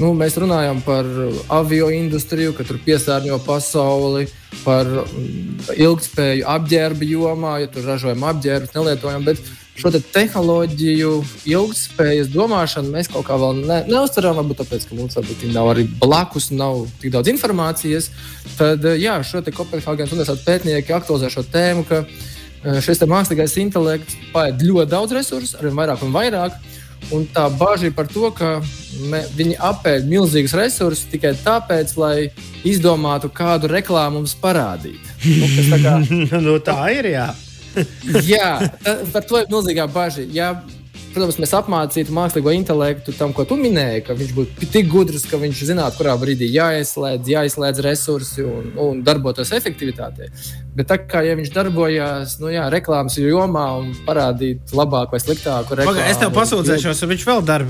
nu, 0.00 0.12
mēs 0.16 0.38
runājam 0.40 0.80
par 0.84 1.08
avio 1.52 1.90
industriju, 1.92 2.54
ka 2.56 2.64
tur 2.68 2.80
piesārņo 2.84 3.40
pasauli, 3.46 4.28
par 4.62 4.86
mm, 4.86 5.72
ilgspēju 5.76 6.46
apģērba 6.52 7.08
jomā, 7.08 7.56
ja 7.62 7.72
tur 7.72 7.88
ražojam 7.88 8.24
apģērbus, 8.30 8.74
nelietojam. 8.76 9.26
Bet, 9.26 9.40
šo 9.78 9.90
te 9.92 10.02
tehnoloģiju 10.12 11.12
ilgspējas 11.48 12.28
domāšanu 12.32 12.92
mēs 12.92 13.08
kaut 13.12 13.24
kā 13.28 13.38
vēl 13.40 13.62
ne, 13.64 13.78
neuztveram, 13.88 14.36
varbūt 14.40 14.60
tāpēc, 14.62 14.84
ka 14.88 14.98
mums 14.98 15.16
varbūt 15.18 15.46
nav 15.54 15.72
arī 15.72 15.86
blakus, 16.02 16.50
nav 16.52 16.84
tik 17.00 17.14
daudz 17.14 17.32
informācijas. 17.32 18.10
Tad, 18.58 18.84
jā, 19.00 19.16
šo 19.26 19.40
te 19.44 19.54
Kopenhāgenes 19.54 20.12
universitātes 20.12 20.44
pētnieki 20.46 20.96
aktualizē 20.96 21.32
šo 21.32 21.46
tēmu, 21.54 21.86
ka 21.88 22.02
eh, 22.04 22.82
šis 22.84 23.02
mākslīgais 23.08 23.56
intelekts 23.64 24.18
paiet 24.34 24.62
ļoti 24.62 24.92
daudz 24.92 25.16
resursu, 25.16 25.56
arvien 25.58 25.78
vairāk 25.80 26.04
un 26.04 26.14
vairāk. 26.14 26.60
Un 27.12 27.26
tā 27.34 27.48
bažas 27.58 27.92
par 27.96 28.06
to, 28.08 28.30
ka 28.34 28.54
me, 29.10 29.22
viņi 29.36 29.56
apēd 29.58 30.06
milzīgus 30.08 30.54
resursus 30.56 31.08
tikai 31.10 31.34
tāpēc, 31.42 31.96
lai 31.98 32.16
izdomātu, 32.68 33.30
kādu 33.34 33.70
reklāmu 33.72 34.20
mums 34.20 34.36
parādīt. 34.38 35.10
Nu, 35.26 35.48
tā, 35.72 35.80
kā, 35.82 35.96
nu, 36.46 36.58
tā 36.62 36.78
ir. 36.94 37.10
Jā. 37.16 37.30
Jā, 38.28 38.50
tā, 38.84 38.98
par 39.14 39.24
to 39.24 39.40
ir 39.40 39.50
milzīgā 39.52 39.88
bažas. 39.90 40.28
Protams, 41.12 41.38
mēs 41.42 41.54
apmācītu 41.58 42.14
mākslīgo 42.16 42.52
intelektu 42.56 43.14
tam, 43.16 43.34
ko 43.36 43.44
tu 43.48 43.58
minēji, 43.60 44.02
ka 44.06 44.16
viņš 44.18 44.34
būtu 44.36 44.68
tik 44.72 44.90
gudrs, 44.92 45.26
ka 45.28 45.40
viņš 45.40 45.62
zinātu, 45.70 46.00
kurā 46.00 46.14
brīdī 46.20 46.48
jāizslēdz, 46.52 47.30
jāizslēdz 47.34 47.82
resursi 47.86 48.44
un, 48.46 48.70
un 48.80 49.00
darbotos 49.06 49.52
efektivitātei. 49.56 50.30
Bet 50.76 50.88
tā 50.88 50.98
kā 51.04 51.24
ja 51.26 51.36
viņš 51.38 51.50
darbojās 51.52 52.38
nu, 52.40 52.50
jā, 52.52 52.68
reklāmas 52.72 53.18
jomā 53.20 53.66
un 53.80 53.90
parādīt 54.06 54.72
labāku 54.76 55.16
vai 55.16 55.20
sliktāku 55.22 55.76
reklāmu, 55.78 55.98
Paga, 55.98 56.12
es 56.12 56.20
tev 56.20 56.32
pasūdzēšos, 56.36 57.02
viņš 57.10 57.26
vēl 57.28 57.44
dara 57.48 57.66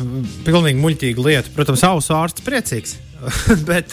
pilnīgi 0.46 0.82
muļķīgu 0.82 1.26
lietu. 1.26 1.56
Protams, 1.56 1.82
ausu 1.88 2.14
ārsts 2.18 2.46
priecīgs. 2.46 2.98
bet, 3.70 3.92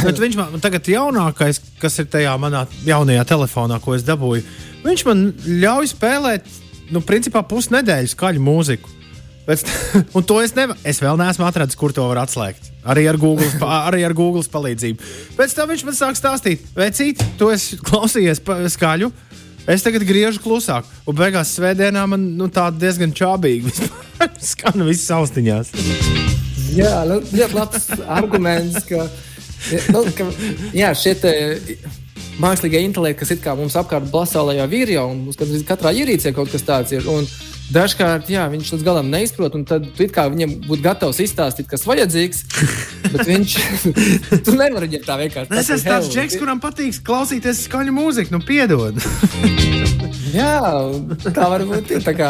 bet 0.00 0.20
viņš 0.20 0.36
man 0.38 0.60
tagad 0.64 0.86
jaunākais, 0.88 1.58
kas 1.80 1.98
ir 2.00 2.06
tajā 2.12 2.32
manā 2.40 2.64
jaunajā 2.88 3.24
telefonā, 3.28 3.76
ko 3.84 3.92
es 3.98 4.04
dabūju 4.08 4.44
Viņš 4.82 5.04
man 5.06 5.20
ļauj 5.46 5.92
spēlēt, 5.92 6.48
nu, 6.90 7.02
principā 7.06 7.44
pusnedēļu 7.46 8.12
skaļu 8.12 8.42
mūziku. 8.42 8.98
Pēc, 9.46 9.64
un 10.16 10.26
to 10.26 10.38
es, 10.42 10.54
nevar, 10.54 10.78
es 10.86 11.00
vēl 11.02 11.18
neesmu 11.18 11.46
atradzis, 11.48 11.78
kur 11.78 11.94
to 11.94 12.04
var 12.10 12.22
atslēgt. 12.22 12.70
Arī 12.88 13.06
ar 13.10 13.18
Google, 13.20 13.48
arī 13.88 14.04
ar 14.06 14.14
Google 14.16 14.44
palīdzību. 14.54 15.12
Pēc 15.38 15.56
tam 15.58 15.72
viņš 15.72 15.84
man 15.88 15.98
sāk 15.98 16.18
stāstīt, 16.18 16.66
vecīt, 16.78 17.22
tu 17.38 17.50
esi 17.54 17.78
klausījies 17.82 18.42
skaļu. 18.76 19.12
Es 19.70 19.84
tagad 19.84 20.02
griežu 20.02 20.40
klusāk, 20.42 20.86
un 21.06 21.14
beigās 21.14 21.52
svētdienā 21.54 22.02
man 22.10 22.24
nu, 22.34 22.48
tā 22.50 22.64
diezgan 22.74 23.12
čābīgi 23.14 23.70
skan 24.50 24.82
visas 24.88 25.12
austiņās. 25.14 25.70
Jā, 26.74 27.04
nu, 27.06 27.20
ļoti 27.30 27.54
labs 27.54 27.86
arguments, 28.10 28.82
ka, 28.88 29.06
nu, 29.94 30.02
ka 30.18 30.26
jā, 30.74 30.90
šie 30.98 31.14
mākslīgie 32.42 32.82
intelekti, 32.86 33.22
kas 33.22 33.32
ir 33.34 33.40
kā 33.42 33.54
mums 33.58 33.76
apkārt 33.78 34.10
pasaulē 34.12 34.58
jau 34.58 34.68
ir, 34.76 34.92
jau 34.96 35.08
un 35.12 35.24
katrā 35.68 35.94
ierīcē 36.02 36.34
kaut 36.36 36.52
kas 36.52 36.66
tāds 36.66 36.94
ir. 36.94 37.06
Un 37.10 37.26
dažkārt 37.72 38.30
jā, 38.32 38.44
viņš 38.52 38.74
līdz 38.74 38.86
galam 38.86 39.10
neizprot, 39.12 39.56
un 39.58 39.64
tad 39.68 39.86
tu 39.96 40.08
viņam 40.34 40.58
būtu 40.66 40.84
gatavs 40.84 41.22
izstāstīt, 41.24 41.70
kas 41.70 41.86
vajadzīgs. 41.88 42.44
Bet 43.12 43.26
viņš 43.28 43.56
tu 44.46 44.56
nevari 44.58 44.88
viņam 44.90 45.08
tā 45.08 45.18
vienkārši. 45.24 45.58
Es 45.62 45.74
esmu 45.78 45.94
tāds 45.94 46.12
džeks, 46.12 46.38
kuram 46.42 46.62
patīk 46.62 47.02
klausīties 47.06 47.66
skaļu 47.68 47.96
mūziku, 47.96 48.36
nu 48.36 48.44
piedod. 48.46 48.98
jā, 50.34 50.58
tā 51.28 51.48
var 51.52 51.64
būt. 51.68 51.94
Tā, 52.04 52.14
kā, 52.16 52.28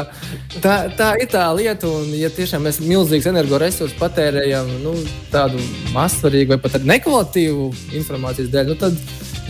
tā, 0.60 0.76
tā 0.98 1.10
ir 1.22 1.30
tā 1.32 1.44
lieta, 1.56 1.90
un 1.90 2.12
ja 2.18 2.30
tiešām 2.32 2.64
mēs 2.66 2.80
milzīgus 2.84 3.30
energoresursus 3.32 3.98
patērējam 4.00 4.70
nu, 4.84 4.94
tādu 5.32 5.60
mazsvarīgu 5.94 6.54
vai 6.54 6.62
pat 6.62 6.80
nekvalitīvu 6.88 7.68
informācijas 8.00 8.52
dēļ, 8.54 8.72
nu, 8.72 8.78
tad 8.80 8.98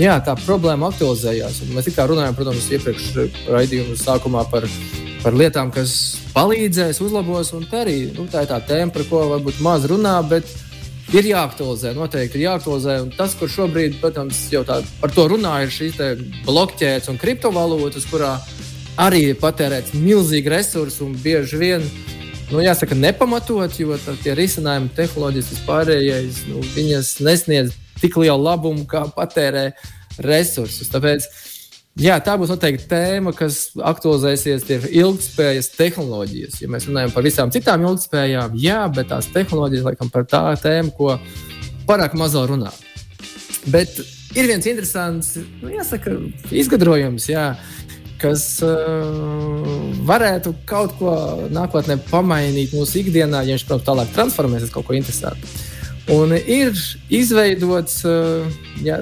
jā, 0.01 0.19
tā 0.25 0.37
problēma 0.47 0.93
aktualizējās. 0.93 1.63
Un 1.67 1.77
mēs 1.77 1.89
tikā 1.91 2.09
runājām, 2.11 2.37
protams, 2.39 2.69
iepriekš 2.73 3.15
raidījuma 3.53 3.99
sākumā 4.01 4.45
par 4.53 4.69
par 5.23 5.37
lietām, 5.39 5.71
kas 5.71 6.19
palīdzēs, 6.35 6.99
uzlabos. 7.05 7.53
Tā, 7.71 7.85
arī, 7.85 7.97
nu, 8.17 8.27
tā 8.31 8.43
ir 8.43 8.51
tā 8.51 8.59
tēma, 8.67 8.91
par 8.95 9.07
ko 9.07 9.21
varbūt 9.37 9.61
maz 9.63 9.87
runā, 9.91 10.17
bet 10.27 10.49
ir 11.17 11.29
jāaktualizē. 11.29 11.93
Noteikti 11.97 12.39
ir 12.41 12.47
jāaktualizē. 12.47 12.97
Un 13.05 13.13
tas, 13.17 13.35
kur 13.39 13.51
šobrīd, 13.53 13.99
protams, 14.01 14.47
jau 14.53 14.63
tā, 14.69 14.81
par 15.01 15.13
to 15.15 15.27
runā, 15.33 15.59
ir 15.65 15.73
šīs 15.75 16.01
blokķēdes 16.47 17.11
un 17.13 17.21
kriptovalūtas, 17.21 18.09
kurā 18.11 18.35
arī 19.01 19.29
ir 19.31 19.39
patērēts 19.41 19.95
milzīgi 19.97 20.53
resursi 20.53 21.03
un 21.05 21.15
bieži 21.23 21.61
vien. 21.61 21.87
Nu, 22.53 22.61
jāsaka, 22.61 22.97
nepamatot, 22.99 23.79
jo 23.81 23.97
tie 24.21 24.35
risinājumi, 24.37 24.93
tehnoloģijas 24.97 25.53
vispārējais, 25.55 26.43
nu, 26.51 26.61
viņas 26.75 27.15
nesniedz 27.25 27.77
tik 28.03 28.19
lielu 28.21 28.43
labumu, 28.43 28.85
kā 28.89 29.07
patērē 29.15 29.71
resursus. 30.21 30.91
Tāpēc 30.93 31.29
Jā, 32.01 32.15
tā 32.25 32.39
būs 32.41 32.49
noteikti 32.49 32.87
tēma, 32.89 33.35
kas 33.37 33.75
aktualizēsies 33.77 34.65
tieši 34.65 34.93
ilgspējas 35.03 35.69
tehnoloģijas. 35.75 36.63
Ja 36.63 36.71
mēs 36.73 36.87
runājam 36.89 37.13
par 37.13 37.27
visām 37.27 37.53
citām 37.53 37.85
ilgspējām, 37.85 38.55
jā, 38.57 38.79
bet 38.97 39.11
tās 39.11 39.29
tehnoloģijas 39.35 39.85
laikam 39.91 40.09
par 40.13 40.25
tā 40.25 40.41
tēmu, 40.63 40.95
ko 40.97 41.19
pārāk 41.89 42.17
mazo 42.17 42.47
runā. 42.49 42.73
Bet 43.69 44.01
ir 44.33 44.49
viens 44.49 44.65
interesants, 44.71 45.35
nu, 45.61 45.69
jāsaka, 45.75 46.17
izgudrojums, 46.49 47.29
jā, 47.29 47.51
kas 48.23 48.47
uh, 48.65 50.01
varētu 50.09 50.55
kaut 50.65 50.97
ko 50.97 51.13
nākotnē 51.53 51.99
pamainīt 52.09 52.73
mūsu 52.73 53.03
ikdienā, 53.03 53.45
ja 53.45 53.53
viņš, 53.53 53.67
protams, 53.69 53.89
tālāk 53.91 54.17
transformēsies 54.17 54.73
kaut 54.73 54.89
ko 54.89 54.97
interesantu. 54.97 55.53
Un 56.11 56.33
ir 56.35 56.75
izveidots, 57.15 58.01
eh, 58.05 58.55
jā, 58.83 58.97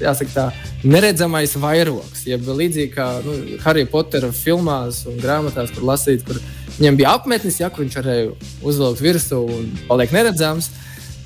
jāsaka, 0.00 0.30
tā 0.32 0.44
neredzamais 0.88 1.52
vairogs. 1.60 2.22
Jeb 2.24 2.48
līdzīgi 2.48 2.94
kā 2.94 3.08
nu, 3.26 3.34
Harry 3.60 3.84
Pottera 3.84 4.30
filmās 4.32 5.02
un 5.04 5.20
grāmatās, 5.20 5.74
kur 5.74 5.84
lasīts, 5.84 6.24
kur 6.24 6.40
viņam 6.78 6.96
bija 6.96 7.12
apmetnis, 7.18 7.60
ja 7.60 7.68
viņš 7.68 7.98
varēja 8.00 8.32
uzvilkt 8.64 9.04
virsū 9.04 9.42
un 9.44 9.68
paliek 9.88 10.16
neredzams. 10.16 10.70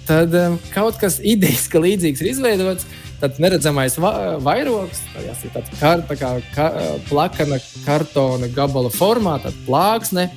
Tad 0.09 0.35
um, 0.35 0.59
kaut 0.75 0.99
kas 0.99 1.21
idejas, 1.23 1.69
ka 1.71 1.79
līdzīgs 1.79 2.25
ir 2.25 2.33
izveidots. 2.33 2.87
Tad 3.21 3.39
neredzamais 3.39 3.95
va 4.01 4.39
vairogs, 4.43 5.05
tas 5.15 5.43
ir 5.45 5.53
tāds 5.55 5.71
kar, 5.79 6.03
tā 6.09 6.17
kā 6.17 6.31
ka, 6.55 6.71
plakana 7.07 7.61
kartona 7.85 8.49
gabala 8.49 8.91
formā, 8.91 9.37
tāda 9.45 9.61
plāksne, 9.67 10.31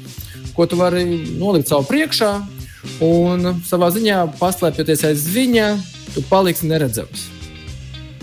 ko 0.54 0.68
tu 0.68 0.78
vari 0.78 1.24
nolikt 1.40 1.72
savu 1.72 1.88
priekšā 1.88 2.34
Un 3.04 3.56
savā 3.66 3.90
ziņā, 3.96 4.20
paslēpjoties 4.40 5.06
aiz 5.08 5.26
viņa, 5.32 5.68
tu 6.14 6.24
paliksi 6.30 6.70
neredzams. 6.70 7.30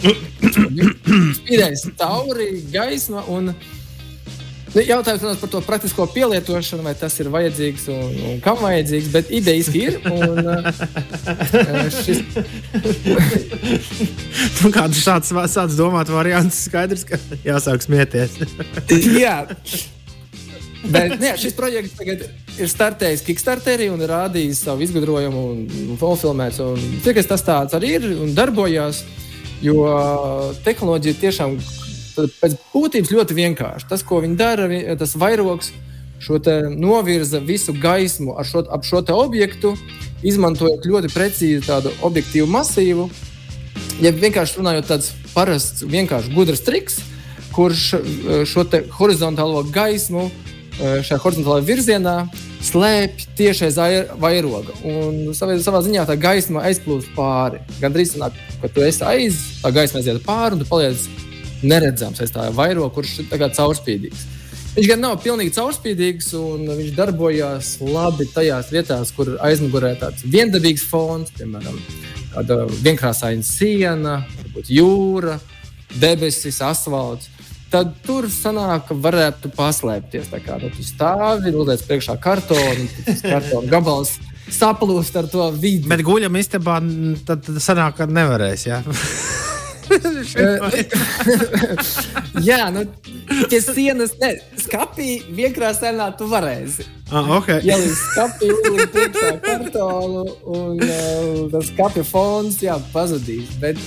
Spīdēs 0.01 1.91
tauri, 1.99 2.63
gaisma 2.73 3.25
un 3.29 3.51
nu, 3.51 4.81
jautājums 4.81 5.21
protams, 5.21 5.41
par 5.43 5.53
to 5.53 5.61
praktisko 5.67 6.07
pielietošanu, 6.15 6.85
vai 6.87 6.95
tas 6.97 7.17
ir 7.21 7.29
vajadzīgs 7.33 7.87
un, 7.93 8.17
un 8.31 8.41
kam 8.45 8.61
vajadzīgs, 8.63 9.11
bet 9.13 9.33
idejiski 9.35 9.85
ir. 9.89 9.99
Un, 10.09 10.39
uh, 10.47 10.59
šis... 12.01 12.23
nu, 14.61 14.73
Kāds 14.77 15.01
šāds 15.05 15.33
sāc 15.53 15.77
domāt 15.77 16.13
variants, 16.13 16.65
skaidrs, 16.69 17.05
ka 17.09 17.21
jāsāk 17.45 17.85
smieties. 17.85 18.39
Jā. 19.17 19.43
Bet 20.81 21.19
ne, 21.21 21.35
šis 21.37 21.55
projekts 21.57 21.99
tagad 21.99 22.23
ir 22.57 22.71
startējis 22.71 23.25
Kickstarterī 23.27 23.91
un 23.93 24.01
rādījis 24.09 24.63
savu 24.65 24.85
izgudrojumu 24.87 25.43
un, 25.53 25.61
un 25.93 26.01
filmēts. 26.01 26.63
Cik 27.05 27.21
tas 27.29 27.45
tāds 27.45 27.77
arī 27.77 27.93
ir 27.99 28.09
un 28.15 28.33
darbojās, 28.37 29.03
jo 29.61 29.85
tehnoloģija 30.65 31.21
tiešām 31.21 31.59
pēc 32.41 32.57
būtības 32.73 33.13
ļoti 33.13 33.37
vienkārša. 33.37 33.91
Tas, 33.93 34.05
ko 34.07 34.23
viņi 34.25 34.41
dara, 34.41 34.69
tas 35.01 35.15
vairogs 35.21 35.73
šo 36.21 36.41
novirza 36.77 37.41
visu 37.41 37.73
gaismu 37.73 38.37
šo, 38.45 38.65
ap 38.69 38.85
šo 38.85 39.05
objektu, 39.17 39.75
izmantojot 40.25 40.85
ļoti 40.85 41.13
precīzi 41.13 41.65
tādu 41.65 41.93
objektīvu 42.05 42.49
masīvu. 42.51 43.09
Ja 44.01 44.13
vienkārši 44.17 44.61
runājot, 44.61 44.89
tāds 44.89 45.13
parasts, 45.35 45.85
vienkārši 45.85 46.33
gudrs 46.33 46.65
triks, 46.65 47.01
kurš 47.53 47.95
šo 48.49 48.65
horizontālo 48.97 49.65
gaismu 49.73 50.31
šajā 50.81 51.19
horizontālajā 51.21 51.67
virzienā 51.69 52.15
slēpj 52.65 53.27
tieši 53.39 53.69
aiz 53.69 53.79
vairoga. 54.21 54.75
Un 54.87 55.33
savā, 55.37 55.57
savā 55.63 55.83
ziņā 55.85 56.07
tā 56.09 56.17
gaisma 56.21 56.65
aizplūst 56.69 57.13
pāri. 57.17 57.61
Gan 57.81 57.95
drīz 57.95 58.15
sanāk, 58.15 58.37
ka 58.63 58.71
tu 58.73 58.85
esi 58.85 59.05
aiz, 59.07 59.41
tā 59.63 59.73
gaisma 59.75 60.01
aiziet 60.01 60.21
pāri 60.27 60.57
un 60.57 60.63
tu 60.63 60.69
paliec 60.69 61.07
neredzams 61.63 62.21
aiz 62.23 62.33
tā 62.35 62.49
vairoga, 62.57 62.93
kurš 62.97 63.21
ir 63.25 63.33
caurspīdīgs. 63.33 64.27
Viņš 64.71 64.87
gan 64.87 65.01
nav 65.03 65.17
pilnīgi 65.25 65.57
caurspīdīgs, 65.57 66.29
un 66.39 66.69
viņš 66.69 66.93
darbojas 66.95 67.73
labi 67.83 68.29
tajās 68.31 68.71
vietās, 68.71 69.11
kur 69.17 69.33
aizmugurē 69.43 69.97
tāds 69.99 70.23
viendabīgs 70.23 70.85
fons, 70.87 71.33
piemēram, 71.35 71.81
kāda 72.37 72.61
vienkrāsaina 72.79 73.43
siena, 73.43 74.21
varbūt 74.39 74.71
jūra, 74.71 75.41
debesis, 75.99 76.63
asfalts 76.63 77.27
tad 77.71 77.93
tur 78.07 78.29
sanāk, 78.33 78.89
ka 78.89 78.97
varētu 78.99 79.53
paslēpties. 79.57 80.31
Tā 80.33 80.41
kā 80.45 80.59
nu, 80.63 80.71
tu 80.75 80.85
stāvi, 80.87 81.55
uzliec 81.55 81.85
priekšā 81.87 82.17
kartonu, 82.23 82.89
tas 83.07 83.23
kartona 83.25 83.71
gabals. 83.71 84.17
Saplūst 84.51 85.15
ar 85.15 85.29
to 85.31 85.47
vidi. 85.55 85.87
Bet 85.91 86.03
guļam 86.03 86.35
istabā, 86.41 86.81
tad, 87.29 87.45
tad 87.47 87.61
sanāk, 87.63 88.01
ka 88.01 88.05
nevarēs. 88.11 88.67
Jā, 88.67 88.83
jā 92.51 92.59
nu, 92.75 92.83
pie 93.51 93.61
sienas, 93.63 94.15
ne, 94.23 94.31
skapī 94.59 95.11
vienkrāsainā 95.37 96.11
tu 96.19 96.27
varēsi. 96.31 96.87
Ah, 97.11 97.27
okay. 97.39 97.63
Ja 97.67 97.79
līdz 97.79 97.99
skapī 98.09 98.51
uzlikt 98.55 98.93
priekšā 98.97 99.31
kartonu 99.45 100.25
un 100.47 100.83
uh, 100.83 101.47
tas 101.55 101.71
skapja 101.71 102.05
fons, 102.07 102.59
jā, 102.63 102.77
pazudīs. 102.95 103.55
Bet 103.63 103.79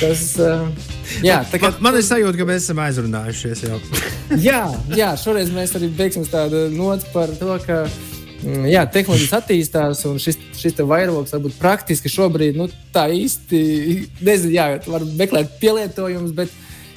tas. 0.00 0.34
Uh, 0.42 0.91
Jā, 1.28 1.42
kā... 1.50 1.60
man, 1.62 1.76
man 1.86 1.98
ir 1.98 2.06
sajūta, 2.06 2.38
ka 2.38 2.46
mēs 2.48 2.64
esam 2.66 2.80
aizrunājušies 2.84 3.64
jau. 3.66 3.78
jā, 4.48 4.62
jā, 4.96 5.12
šoreiz 5.20 5.52
mēs 5.54 5.74
arī 5.78 5.90
beigsim 5.96 6.26
tādu 6.28 6.66
notu 6.72 7.08
par 7.14 7.32
to, 7.38 7.56
ka 7.66 7.82
mm, 7.86 8.66
jā, 8.72 8.86
tehnoloģijas 8.96 9.36
attīstās, 9.40 10.02
un 10.10 10.18
šis, 10.22 10.40
šis 10.58 10.82
vairogs 10.88 11.34
varbūt 11.36 11.58
praktiski 11.60 12.12
šobrīd 12.12 12.58
nu, 12.60 12.68
tā 12.94 13.08
īsti 13.12 13.62
nezinu, 14.22 14.54
jā, 14.56 14.68
var 14.88 15.06
meklēt 15.18 15.56
pielietojumus, 15.62 16.34
bet 16.36 16.52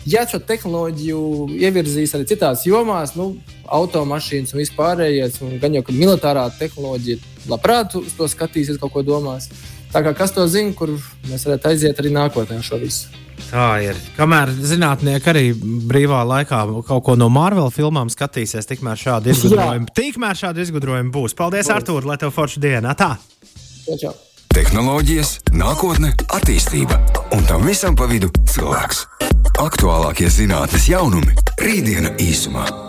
ja 0.05 0.25
šo 0.29 0.39
tehnoloģiju 0.45 1.21
ievirzīs 1.57 2.13
arī 2.15 2.27
citās 2.29 2.65
jomās, 2.67 3.15
nu, 3.17 3.33
automašīnas 3.65 4.53
un 4.53 4.61
vispārējais, 4.61 5.39
un 5.45 5.57
gan 5.61 5.77
jau 5.77 5.85
ka 5.85 5.95
militārā 5.95 6.45
tehnoloģija 6.59 7.49
labprāt 7.49 7.97
uz 7.99 8.13
to 8.17 8.29
skatīsies, 8.29 8.79
kaut 8.81 8.93
ko 8.93 9.05
domās. 9.05 9.49
Tā 9.93 10.01
kā 10.03 10.11
kas 10.17 10.33
to 10.35 10.43
zina, 10.51 10.73
kur 10.75 10.91
mēs 11.29 11.45
varētu 11.47 11.71
aiziet 11.71 12.01
arī 12.01 12.11
nākotnē 12.13 12.59
šo 12.65 12.81
visu. 12.81 13.24
Tā 13.49 13.67
ir. 13.85 13.97
Kamēr 14.17 14.51
zinātnieki 14.51 15.31
arī 15.31 15.45
brīvā 15.89 16.21
laikā 16.27 16.61
kaut 16.87 17.03
ko 17.05 17.15
no 17.19 17.29
Marvel 17.31 17.71
filmām 17.73 18.11
skatīsies, 18.11 18.67
tikmēr 18.69 18.99
šādi 18.99 19.33
izgudrojumi, 19.33 19.91
tikmēr 19.95 20.39
šādi 20.39 20.65
izgudrojumi 20.65 21.13
būs. 21.13 21.37
Paldies, 21.37 21.67
būs. 21.67 21.75
Artur, 21.75 22.07
lai 22.07 22.17
tev 22.21 22.33
forša 22.35 22.63
diena! 22.63 22.95
Tā! 22.97 23.15
Čau. 24.01 24.15
Tehnoloģijas, 24.55 25.33
nākotne, 25.51 26.13
attīstība 26.31 26.95
un 27.35 27.43
tam 27.49 27.67
visam 27.67 27.97
pa 27.99 28.07
vidu 28.07 28.31
cilvēks. 28.53 29.03
Aktuālākie 29.59 30.31
zinātnīs 30.31 30.89
jaunumi- 30.93 31.35
rītdiena 31.65 32.15
īsumā. 32.23 32.84